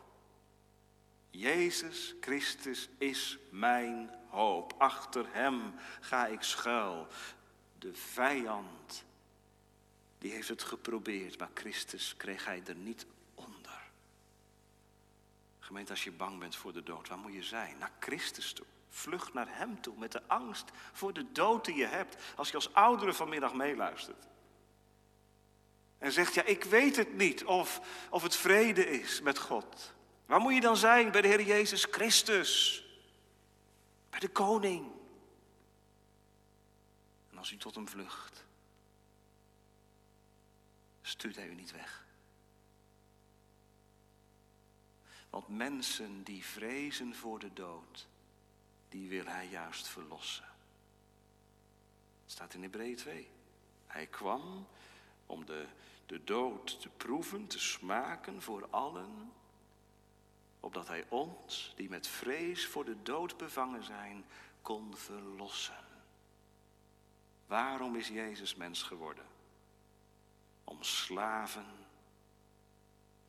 [1.31, 4.75] Jezus Christus is mijn hoop.
[4.79, 7.07] Achter Hem ga ik schuil.
[7.79, 9.05] De vijand,
[10.19, 13.91] die heeft het geprobeerd, maar Christus kreeg hij er niet onder.
[15.59, 17.79] Gemeente, als je bang bent voor de dood, waar moet je zijn?
[17.79, 18.67] Naar Christus toe.
[18.97, 22.55] Vlucht naar Hem toe met de angst voor de dood die je hebt als je
[22.55, 24.27] als oudere vanmiddag meeluistert.
[25.99, 27.81] en zegt, ja, ik weet het niet of,
[28.11, 29.95] of het vrede is met God.
[30.27, 31.11] Waar moet je dan zijn?
[31.11, 32.85] Bij de Heer Jezus Christus.
[34.11, 34.93] Bij de koning.
[37.31, 38.45] En als u tot hem vlucht,
[41.03, 42.07] stuurt hij u niet weg.
[45.31, 48.09] Want mensen die vrezen voor de dood,
[48.97, 50.45] die wil hij juist verlossen.
[52.23, 53.31] Het staat in Hebreeën 2.
[53.87, 54.67] Hij kwam
[55.27, 55.67] om de,
[56.07, 59.33] de dood te proeven, te smaken voor allen,
[60.61, 64.25] opdat hij ons, die met vrees voor de dood bevangen zijn,
[64.63, 65.85] kon verlossen.
[67.47, 69.27] Waarom is Jezus mens geworden?
[70.65, 71.87] Om slaven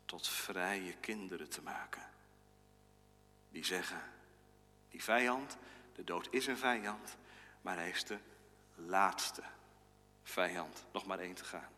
[0.04, 2.10] tot vrije kinderen te maken.
[3.50, 4.16] Die zeggen,
[4.88, 5.56] die vijand,
[5.94, 7.16] de dood is een vijand,
[7.60, 8.18] maar hij is de
[8.74, 9.42] laatste
[10.22, 11.72] vijand, nog maar één te gaan.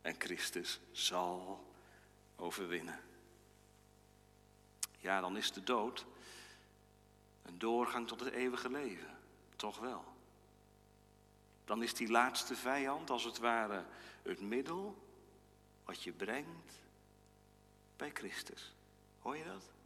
[0.00, 1.64] En Christus zal
[2.36, 3.00] overwinnen.
[4.98, 6.06] Ja, dan is de dood
[7.42, 9.18] een doorgang tot het eeuwige leven.
[9.56, 10.04] Toch wel.
[11.64, 13.84] Dan is die laatste vijand als het ware
[14.22, 15.08] het middel
[15.84, 16.72] wat je brengt
[17.96, 18.74] bij Christus.
[19.20, 19.77] Hoor je dat?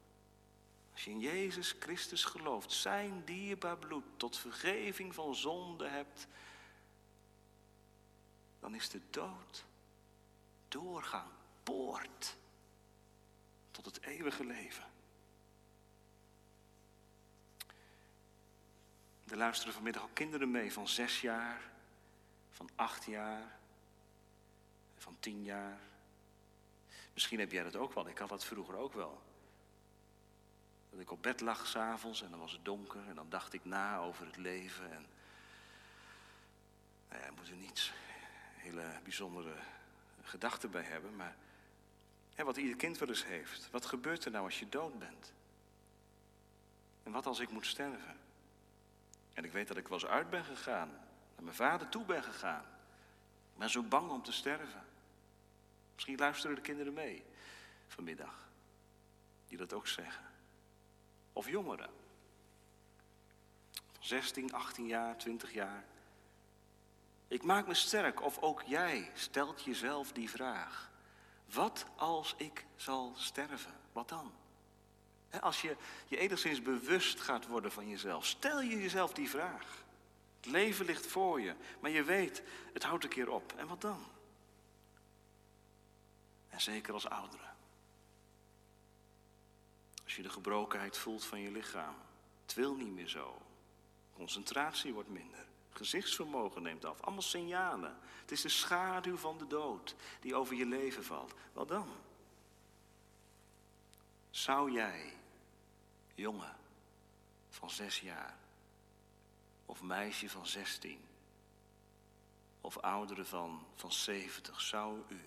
[0.93, 6.27] Als je in Jezus Christus gelooft, zijn dierbaar bloed tot vergeving van zonde hebt,
[8.61, 9.65] dan is de dood
[10.69, 11.29] doorgang,
[11.63, 12.37] poort
[13.71, 14.85] tot het eeuwige leven.
[19.29, 21.61] Er luisteren vanmiddag al kinderen mee van zes jaar,
[22.51, 23.59] van acht jaar,
[24.97, 25.81] van tien jaar.
[27.13, 29.23] Misschien heb jij dat ook wel, ik had dat vroeger ook wel.
[30.93, 33.65] Dat ik op bed lag s'avonds en dan was het donker en dan dacht ik
[33.65, 34.93] na over het leven.
[34.93, 35.07] En
[37.09, 37.93] nou ja, moet er niets
[38.57, 39.55] hele bijzondere
[40.23, 41.37] gedachten bij hebben, maar
[42.35, 43.71] hè, wat ieder kind wel eens heeft.
[43.71, 45.33] Wat gebeurt er nou als je dood bent?
[47.03, 48.17] En wat als ik moet sterven?
[49.33, 50.89] En ik weet dat ik wel eens uit ben gegaan,
[51.35, 52.65] naar mijn vader toe ben gegaan.
[53.53, 54.85] Ik ben zo bang om te sterven.
[55.95, 57.25] Misschien luisteren de kinderen mee
[57.87, 58.49] vanmiddag,
[59.47, 60.32] die dat ook zeggen.
[61.33, 61.91] Of jongeren.
[63.93, 65.85] Van 16, 18 jaar, 20 jaar.
[67.29, 70.91] Ik maak me sterk, of ook jij stelt jezelf die vraag.
[71.53, 73.75] Wat als ik zal sterven?
[73.93, 74.33] Wat dan?
[75.41, 75.77] Als je
[76.09, 79.85] je enigszins bewust gaat worden van jezelf, stel je jezelf die vraag.
[80.37, 82.43] Het leven ligt voor je, maar je weet,
[82.73, 83.53] het houdt een keer op.
[83.57, 84.05] En wat dan?
[86.49, 87.52] En zeker als ouderen.
[90.13, 91.95] Als je de gebrokenheid voelt van je lichaam.
[92.43, 93.43] Het wil niet meer zo.
[94.13, 95.47] Concentratie wordt minder.
[95.71, 97.01] Gezichtsvermogen neemt af.
[97.01, 97.99] Allemaal signalen.
[98.21, 101.35] Het is de schaduw van de dood die over je leven valt.
[101.53, 101.89] Wat dan?
[104.31, 105.17] Zou jij,
[106.15, 106.57] jongen
[107.49, 108.39] van zes jaar,
[109.67, 111.05] of meisje van zestien,
[112.61, 115.21] of oudere van, van zeventig, zou u,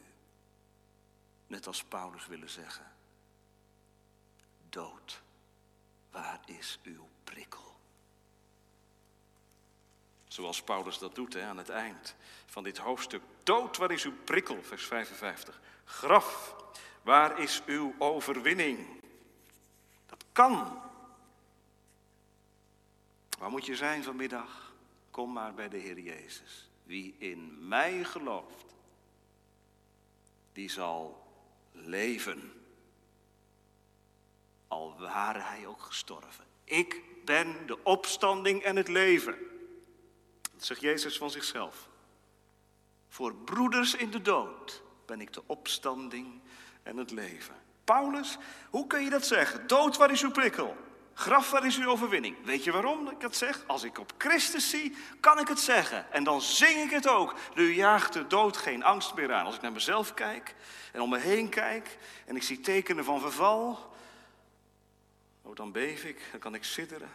[1.47, 2.94] net als Paulus willen zeggen,
[4.75, 5.21] dood,
[6.11, 7.75] waar is uw prikkel?
[10.27, 13.21] Zoals Paulus dat doet hè, aan het eind van dit hoofdstuk.
[13.43, 14.63] Dood, waar is uw prikkel?
[14.63, 15.61] Vers 55.
[15.85, 16.55] Graf,
[17.01, 19.01] waar is uw overwinning?
[20.05, 20.81] Dat kan.
[23.39, 24.73] Waar moet je zijn vanmiddag?
[25.11, 26.69] Kom maar bij de Heer Jezus.
[26.83, 28.75] Wie in mij gelooft,
[30.53, 31.27] die zal
[31.71, 32.64] leven.
[34.67, 36.45] Al ware hij ook gestorven.
[36.63, 39.35] Ik ben de opstanding en het leven.
[40.53, 41.89] Dat zegt Jezus van zichzelf.
[43.07, 46.41] Voor broeders in de dood ben ik de opstanding
[46.83, 47.55] en het leven.
[47.83, 48.37] Paulus,
[48.69, 49.67] hoe kun je dat zeggen?
[49.67, 50.75] Dood, waar is uw prikkel?
[51.13, 52.35] Graf, waar is uw overwinning?
[52.43, 53.63] Weet je waarom ik dat zeg?
[53.67, 56.11] Als ik op Christus zie, kan ik het zeggen.
[56.11, 57.35] En dan zing ik het ook.
[57.53, 59.45] Nu jaagt de dood geen angst meer aan.
[59.45, 60.55] Als ik naar mezelf kijk
[60.91, 63.93] en om me heen kijk en ik zie tekenen van verval,
[65.59, 67.09] oh, dan beef ik, dan kan ik sidderen.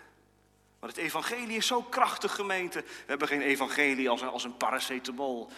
[0.79, 2.81] Maar het evangelie is zo krachtig, gemeente.
[2.81, 5.51] We hebben geen evangelie als, als een paracetamol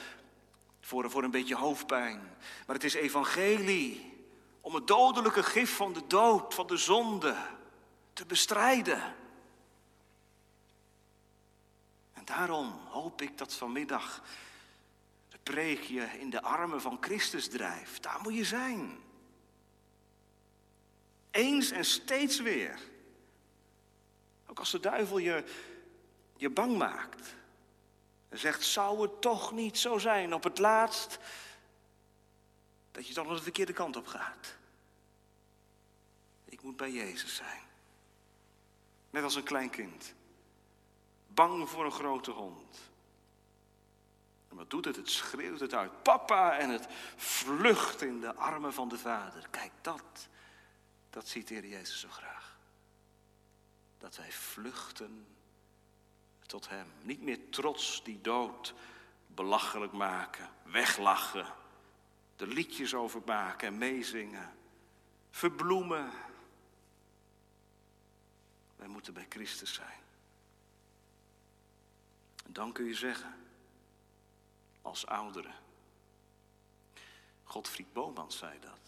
[0.81, 2.37] voor, voor een beetje hoofdpijn.
[2.67, 4.13] Maar het is evangelie
[4.61, 7.37] om het dodelijke gif van de dood, van de zonde,
[8.13, 9.15] te bestrijden.
[12.13, 14.23] En daarom hoop ik dat vanmiddag
[15.29, 18.03] de preek je in de armen van Christus drijft.
[18.03, 18.99] Daar moet je zijn.
[21.33, 22.79] Eens en steeds weer.
[24.47, 25.45] Ook als de duivel je,
[26.37, 27.35] je bang maakt.
[28.29, 31.19] En zegt, zou het toch niet zo zijn op het laatst
[32.91, 34.57] dat je nog de verkeerde kant op gaat?
[36.45, 37.61] Ik moet bij Jezus zijn.
[39.11, 40.15] Net als een klein kind.
[41.27, 42.79] Bang voor een grote hond.
[44.49, 44.97] En wat doet het?
[44.97, 46.03] Het schreeuwt het uit.
[46.03, 46.59] Papa!
[46.59, 49.47] En het vlucht in de armen van de vader.
[49.51, 50.29] Kijk, dat,
[51.13, 52.59] dat ziet de Heer Jezus zo graag.
[53.99, 55.27] Dat wij vluchten
[56.47, 56.93] tot Hem.
[57.03, 58.75] Niet meer trots die dood
[59.27, 61.47] belachelijk maken, weglachen,
[62.37, 64.57] er liedjes over maken en meezingen,
[65.31, 66.11] verbloemen.
[68.77, 70.01] Wij moeten bij Christus zijn.
[72.45, 73.35] En dan kun je zeggen,
[74.83, 75.55] als ouderen.
[77.45, 78.82] Godfried Bomans zei dat.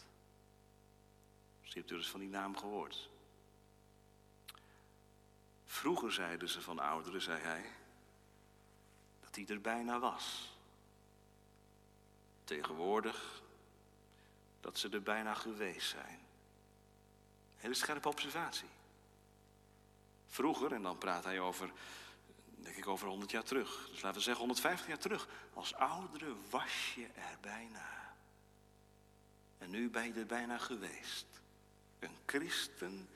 [1.75, 3.09] Ze hebt dus van die naam gehoord.
[5.64, 7.72] Vroeger zeiden ze van ouderen, zei hij,
[9.20, 10.57] dat hij er bijna was.
[12.45, 13.43] Tegenwoordig
[14.61, 16.20] dat ze er bijna geweest zijn.
[17.57, 18.70] Hele scherpe observatie.
[20.27, 21.72] Vroeger, en dan praat hij over,
[22.57, 23.89] denk ik over 100 jaar terug.
[23.91, 25.29] Dus laten we zeggen 150 jaar terug.
[25.55, 28.14] Als oudere was je er bijna.
[29.59, 31.43] En nu ben je er bijna geweest.
[32.05, 33.09] Een christen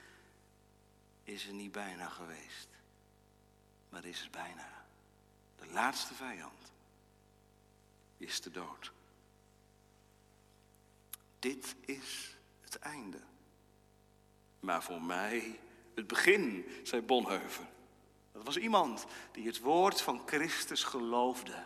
[1.23, 2.69] is er niet bijna geweest,
[3.89, 4.85] maar is er bijna.
[5.57, 6.73] De laatste vijand
[8.17, 8.93] is de dood.
[11.39, 13.21] Dit is het einde.
[14.61, 15.61] Maar voor mij
[15.95, 17.67] het begin, zei Bonheuver.
[18.33, 21.65] Dat was iemand die het woord van Christus geloofde.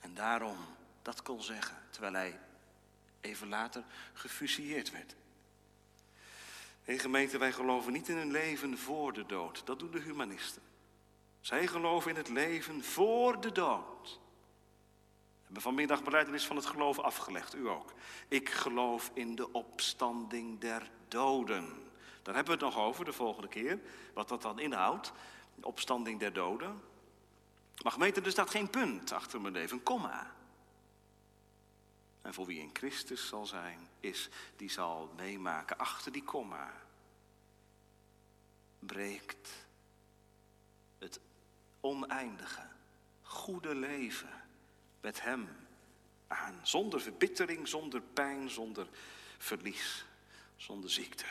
[0.00, 0.56] En daarom
[1.02, 2.40] dat kon zeggen, terwijl hij
[3.20, 5.14] even later gefusilleerd werd.
[6.84, 9.62] Hé gemeente, wij geloven niet in een leven voor de dood.
[9.64, 10.62] Dat doen de humanisten.
[11.40, 14.20] Zij geloven in het leven voor de dood.
[15.34, 17.92] We hebben vanmiddag beleidenis van het geloof afgelegd, u ook.
[18.28, 21.64] Ik geloof in de opstanding der doden.
[22.22, 23.80] Daar hebben we het nog over de volgende keer,
[24.14, 25.12] wat dat dan inhoudt.
[25.60, 26.82] Opstanding der doden.
[27.82, 30.34] Maar gemeente, er staat geen punt achter mijn leven, komma.
[32.24, 36.72] En voor wie in Christus zal zijn, is, die zal meemaken achter die komma.
[38.78, 39.48] Breekt
[40.98, 41.20] het
[41.80, 42.66] oneindige,
[43.22, 44.42] goede leven
[45.00, 45.48] met Hem
[46.26, 46.60] aan.
[46.62, 48.88] Zonder verbittering, zonder pijn, zonder
[49.38, 50.04] verlies,
[50.56, 51.26] zonder ziekte.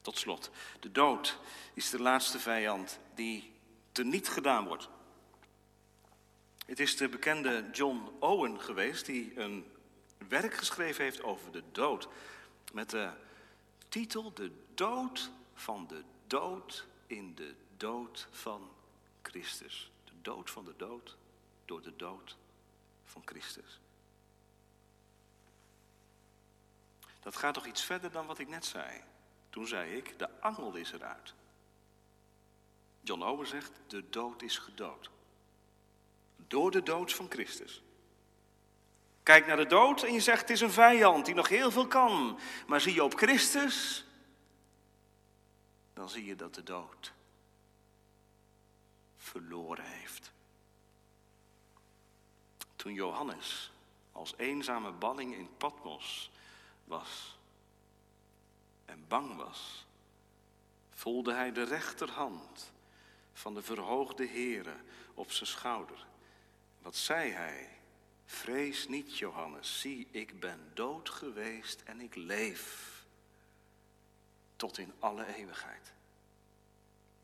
[0.00, 0.50] Tot slot,
[0.80, 1.38] de dood
[1.74, 3.52] is de laatste vijand die
[3.92, 4.88] teniet gedaan wordt.
[6.66, 9.78] Het is de bekende John Owen geweest die een
[10.28, 12.08] werk geschreven heeft over de dood.
[12.72, 13.10] Met de
[13.88, 18.70] titel De dood van de dood in de dood van
[19.22, 19.90] Christus.
[20.04, 21.16] De dood van de dood
[21.64, 22.36] door de dood
[23.04, 23.80] van Christus.
[27.20, 29.02] Dat gaat toch iets verder dan wat ik net zei.
[29.50, 31.34] Toen zei ik, de angel is eruit.
[33.00, 35.10] John Owen zegt, de dood is gedood.
[36.36, 37.82] Door de dood van Christus.
[39.30, 41.86] Kijk naar de dood en je zegt, het is een vijand die nog heel veel
[41.86, 42.38] kan.
[42.66, 44.04] Maar zie je op Christus,
[45.92, 47.12] dan zie je dat de dood
[49.16, 50.32] verloren heeft.
[52.76, 53.72] Toen Johannes
[54.12, 56.30] als eenzame balling in Patmos
[56.84, 57.38] was,
[58.84, 59.86] en bang was,
[60.90, 62.72] voelde hij de rechterhand
[63.32, 64.76] van de verhoogde Heere
[65.14, 66.06] op zijn schouder.
[66.82, 67.79] Wat zei hij?
[68.30, 73.04] Vrees niet, Johannes, zie, ik ben dood geweest en ik leef
[74.56, 75.92] tot in alle eeuwigheid.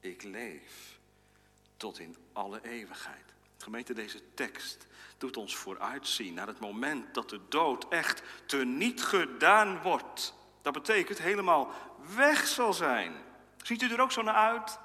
[0.01, 0.99] Ik leef
[1.77, 3.35] tot in alle eeuwigheid.
[3.57, 4.87] Gemeente, deze tekst
[5.19, 10.35] doet ons vooruitzien naar het moment dat de dood echt teniet gedaan wordt.
[10.63, 11.71] Dat betekent helemaal
[12.17, 13.15] weg zal zijn.
[13.63, 14.79] Ziet u er ook zo naar uit?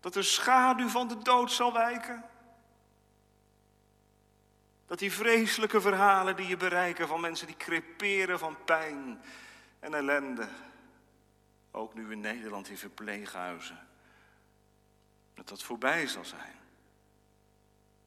[0.00, 2.30] Dat de schaduw van de dood zal wijken?
[4.92, 9.22] Dat die vreselijke verhalen die je bereiken van mensen die creperen van pijn
[9.80, 10.48] en ellende,
[11.70, 13.86] ook nu in Nederland in verpleeghuizen,
[15.34, 16.54] dat dat voorbij zal zijn.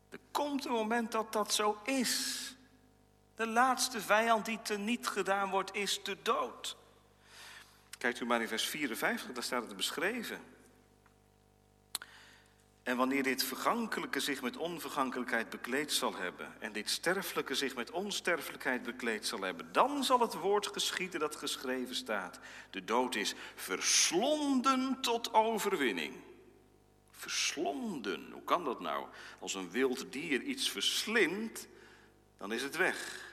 [0.10, 2.56] Er komt een moment dat dat zo is.
[3.36, 6.78] De laatste vijand die teniet gedaan wordt, is de dood.
[7.98, 10.40] Kijkt u maar in vers 54, daar staat het beschreven.
[12.86, 17.92] En wanneer dit vergankelijke zich met onvergankelijkheid bekleed zal hebben, en dit sterfelijke zich met
[17.92, 22.40] onsterfelijkheid bekleed zal hebben, dan zal het woord geschieden dat geschreven staat.
[22.70, 26.16] De dood is verslonden tot overwinning.
[27.12, 28.32] Verslonden.
[28.32, 29.06] Hoe kan dat nou?
[29.40, 31.68] Als een wild dier iets verslindt,
[32.38, 33.30] dan is het weg.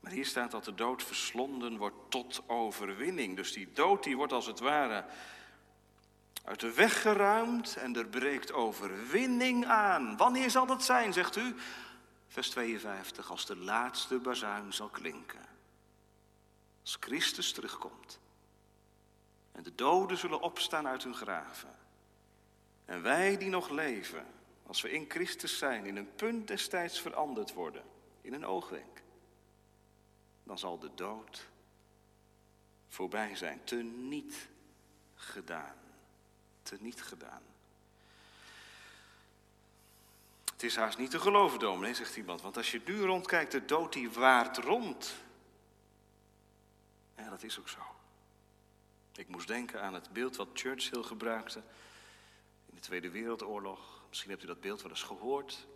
[0.00, 3.36] Maar hier staat dat de dood verslonden wordt tot overwinning.
[3.36, 5.04] Dus die dood die wordt als het ware
[6.46, 10.16] uit de weg geruimd en er breekt overwinning aan.
[10.16, 11.54] Wanneer zal dat zijn, zegt u?
[12.28, 15.46] Vers 52, als de laatste bazuin zal klinken.
[16.80, 18.18] Als Christus terugkomt.
[19.52, 21.74] En de doden zullen opstaan uit hun graven.
[22.84, 24.26] En wij die nog leven,
[24.66, 27.82] als we in Christus zijn, in een punt destijds veranderd worden,
[28.20, 29.02] in een oogwenk,
[30.42, 31.48] dan zal de dood
[32.88, 34.48] voorbij zijn, te niet
[35.14, 35.85] gedaan.
[36.66, 37.42] Te niet gedaan.
[40.52, 42.40] Het is haast niet te geloven, dominee, zegt iemand.
[42.42, 45.14] Want als je nu rondkijkt, de dood die waart rond.
[47.16, 47.80] Ja, dat is ook zo.
[49.14, 51.62] Ik moest denken aan het beeld wat Churchill gebruikte
[52.66, 54.02] in de Tweede Wereldoorlog.
[54.08, 55.66] Misschien hebt u dat beeld wel eens gehoord.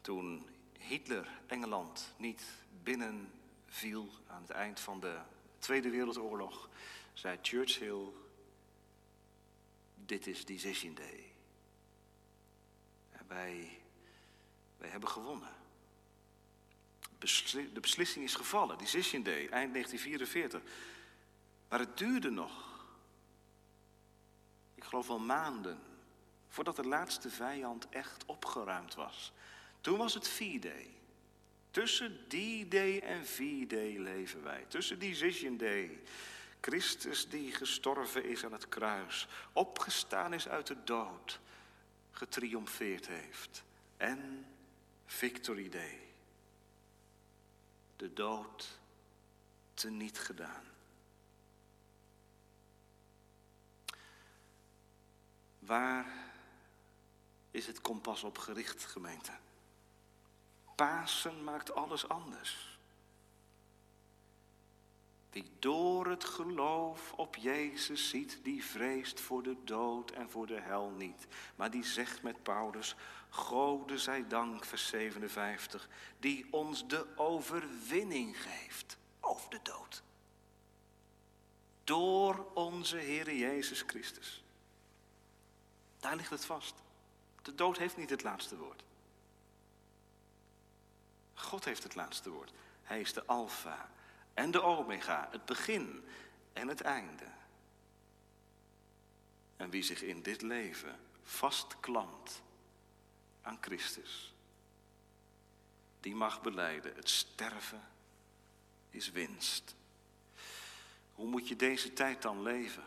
[0.00, 2.44] Toen Hitler Engeland niet
[2.82, 5.18] binnenviel aan het eind van de
[5.58, 6.68] Tweede Wereldoorlog,
[7.12, 8.12] zei Churchill:
[10.06, 11.32] Dit is Decision Day.
[13.26, 13.78] wij,
[14.76, 15.48] wij hebben gewonnen.
[17.18, 20.62] de beslissing is gevallen, Decision Day, eind 1944.
[21.68, 22.84] Maar het duurde nog.
[24.74, 25.78] Ik geloof wel maanden.
[26.48, 29.32] Voordat de laatste vijand echt opgeruimd was.
[29.80, 30.90] Toen was het V-Day.
[31.70, 34.64] Tussen die day en V-Day leven wij.
[34.68, 36.02] Tussen Decision Day.
[36.64, 39.28] Christus die gestorven is aan het kruis.
[39.52, 41.40] Opgestaan is uit de dood.
[42.10, 43.64] Getriomfeerd heeft.
[43.96, 44.46] En
[45.06, 46.00] Victory Day.
[47.96, 48.78] De dood
[49.74, 50.64] teniet gedaan.
[55.58, 56.06] Waar
[57.50, 59.32] is het kompas op gericht, gemeente?
[60.74, 62.73] Pasen maakt alles anders.
[65.34, 70.60] Wie door het geloof op Jezus ziet, die vreest voor de dood en voor de
[70.60, 71.26] hel niet.
[71.56, 72.96] Maar die zegt met Paulus,
[73.28, 80.02] Gode zij dank, vers 57, die ons de overwinning geeft over de dood.
[81.84, 84.44] Door onze Heer Jezus Christus.
[86.00, 86.74] Daar ligt het vast.
[87.42, 88.82] De dood heeft niet het laatste woord.
[91.34, 92.52] God heeft het laatste woord.
[92.82, 93.92] Hij is de Alpha
[94.34, 96.04] en de Omega, het begin
[96.52, 97.24] en het einde.
[99.56, 102.42] En wie zich in dit leven vastklampt
[103.42, 104.34] aan Christus,
[106.00, 107.82] die mag beleiden, het sterven
[108.90, 109.74] is winst.
[111.14, 112.84] Hoe moet je deze tijd dan leven?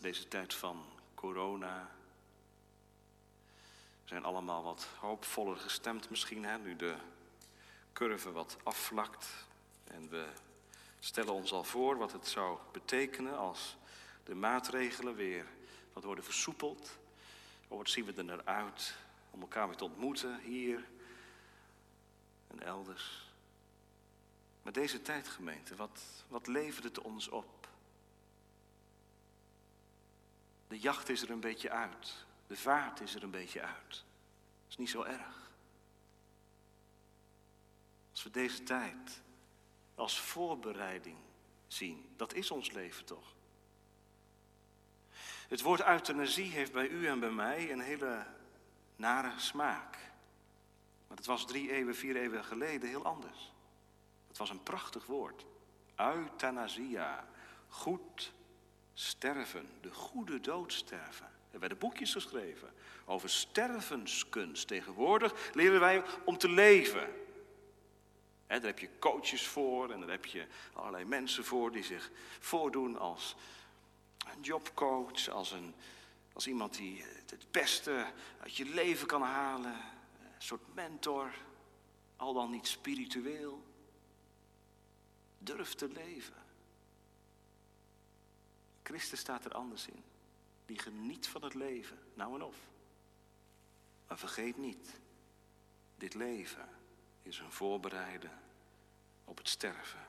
[0.00, 1.90] Deze tijd van corona.
[4.02, 6.96] We zijn allemaal wat hoopvoller gestemd misschien, hè, nu de
[7.92, 9.28] curve wat afvlakt.
[9.92, 10.26] En we
[10.98, 13.76] stellen ons al voor wat het zou betekenen als
[14.24, 15.46] de maatregelen weer
[15.92, 16.98] wat worden versoepeld.
[17.68, 18.94] Of wat zien we er naar uit
[19.30, 20.88] om elkaar weer te ontmoeten hier
[22.48, 23.30] en elders.
[24.62, 27.68] Maar deze tijdgemeente, wat, wat levert het ons op?
[30.68, 32.24] De jacht is er een beetje uit.
[32.46, 33.90] De vaart is er een beetje uit.
[33.90, 35.50] Dat is niet zo erg.
[38.10, 39.22] Als we deze tijd
[39.94, 41.16] als voorbereiding
[41.66, 43.34] zien, dat is ons leven toch?
[45.48, 48.26] Het woord euthanasie heeft bij u en bij mij een hele
[48.96, 49.98] nare smaak.
[51.08, 53.52] Maar het was drie eeuwen, vier eeuwen geleden heel anders.
[54.28, 55.46] Het was een prachtig woord.
[55.96, 57.28] Euthanasia.
[57.68, 58.32] Goed
[58.94, 61.30] sterven, de goede dood sterven.
[61.50, 62.72] Er werden boekjes geschreven
[63.04, 64.68] over stervenskunst.
[64.68, 67.08] Tegenwoordig leren wij om te leven.
[68.52, 72.10] He, daar heb je coaches voor en daar heb je allerlei mensen voor die zich
[72.40, 73.36] voordoen als
[74.34, 75.74] een jobcoach, als, een,
[76.32, 81.34] als iemand die het beste uit je leven kan halen, een soort mentor,
[82.16, 83.62] al dan niet spiritueel.
[85.38, 86.42] Durf te leven.
[88.82, 90.02] Christus staat er anders in.
[90.66, 92.56] Die geniet van het leven, nou en of.
[94.08, 95.00] Maar vergeet niet,
[95.96, 96.80] dit leven
[97.22, 98.40] is een voorbereiden
[99.24, 100.06] op het sterven.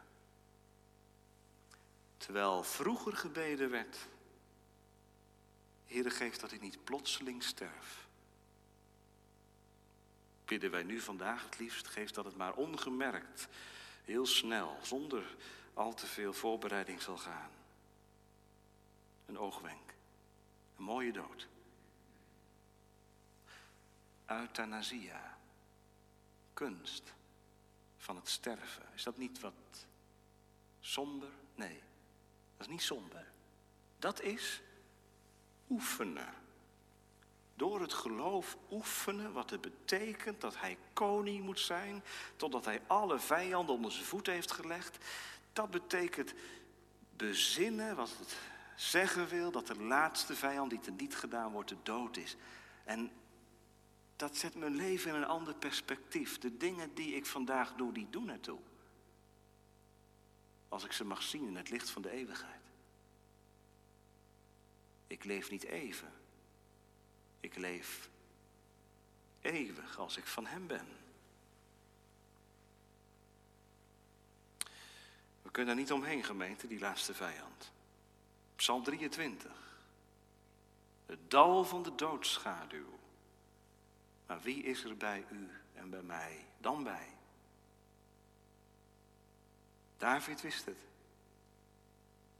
[2.18, 4.08] Terwijl vroeger gebeden werd,
[5.86, 8.08] Heere geef dat ik niet plotseling sterf.
[10.46, 13.48] Bidden wij nu vandaag het liefst, geef dat het maar ongemerkt,
[14.04, 15.36] heel snel, zonder
[15.74, 17.50] al te veel voorbereiding zal gaan.
[19.26, 19.94] Een oogwenk,
[20.78, 21.48] een mooie dood.
[24.26, 25.38] Euthanasia.
[26.64, 27.14] Kunst
[27.98, 28.84] van het sterven.
[28.96, 29.54] Is dat niet wat
[30.80, 31.30] somber?
[31.56, 31.82] Nee,
[32.58, 33.32] dat is niet somber.
[34.00, 34.62] Dat is
[35.70, 36.34] oefenen.
[37.56, 42.04] Door het geloof oefenen wat het betekent dat hij koning moet zijn,
[42.36, 44.98] totdat hij alle vijanden onder zijn voet heeft gelegd.
[45.54, 46.34] Dat betekent
[47.18, 48.38] bezinnen wat het
[48.76, 52.36] zeggen wil dat de laatste vijand die te niet gedaan wordt, de dood is.
[52.84, 53.12] En
[54.24, 56.38] dat zet mijn leven in een ander perspectief.
[56.38, 58.60] De dingen die ik vandaag doe, die doen ertoe.
[60.70, 62.62] Als ik ze mag zien in het licht van de eeuwigheid.
[65.08, 66.14] Ik leef niet even.
[67.40, 68.10] Ik leef
[69.42, 70.88] eeuwig als ik van Hem ben.
[75.42, 77.72] We kunnen er niet omheen, gemeente, die laatste vijand.
[78.56, 79.52] Psalm 23.
[81.06, 82.93] Het dal van de doodschaduw.
[84.26, 87.08] Maar wie is er bij u en bij mij dan bij?
[89.98, 90.80] David wist het.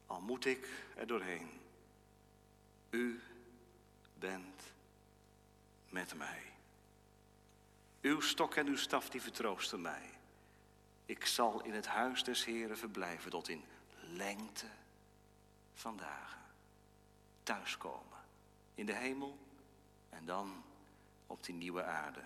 [0.06, 1.50] Al moet ik er doorheen.
[2.90, 3.22] U
[4.20, 4.62] bent
[5.90, 6.42] met mij.
[8.02, 10.10] Uw stok en uw staf die vertroosten mij.
[11.06, 13.64] Ik zal in het huis des Heren verblijven tot in
[14.00, 14.68] lengte
[15.74, 16.42] van dagen.
[17.44, 18.20] Thuiskomen
[18.76, 19.38] in de hemel
[20.10, 20.64] en dan
[21.34, 22.24] op die nieuwe aarde,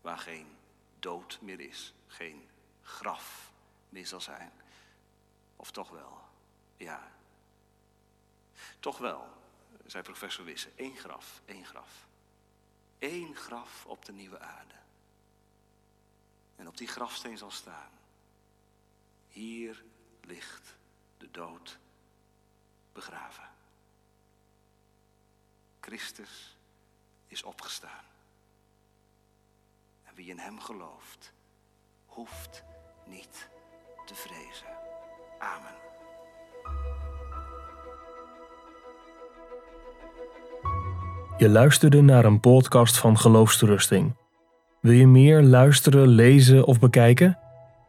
[0.00, 0.56] waar geen
[0.98, 2.48] dood meer is, geen
[2.82, 3.52] graf
[3.88, 4.52] meer zal zijn.
[5.56, 6.20] Of toch wel,
[6.76, 7.12] ja.
[8.80, 9.28] Toch wel,
[9.86, 12.06] zei professor Wisse, één graf, één graf.
[12.98, 14.74] Eén graf op de nieuwe aarde.
[16.56, 17.90] En op die grafsteen zal staan.
[19.28, 19.84] Hier
[20.20, 20.76] ligt
[21.16, 21.78] de dood
[22.92, 23.50] begraven.
[25.80, 26.56] Christus
[27.26, 28.11] is opgestaan.
[30.14, 31.32] Wie in Hem gelooft,
[32.06, 32.64] hoeft
[33.06, 33.48] niet
[34.06, 34.66] te vrezen.
[35.38, 35.80] Amen.
[41.36, 44.16] Je luisterde naar een podcast van Geloofsterusting.
[44.80, 47.38] Wil je meer luisteren, lezen of bekijken?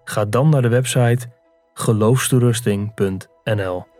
[0.03, 1.29] Ga dan naar de website
[1.73, 3.92] geloofsterusting.nl.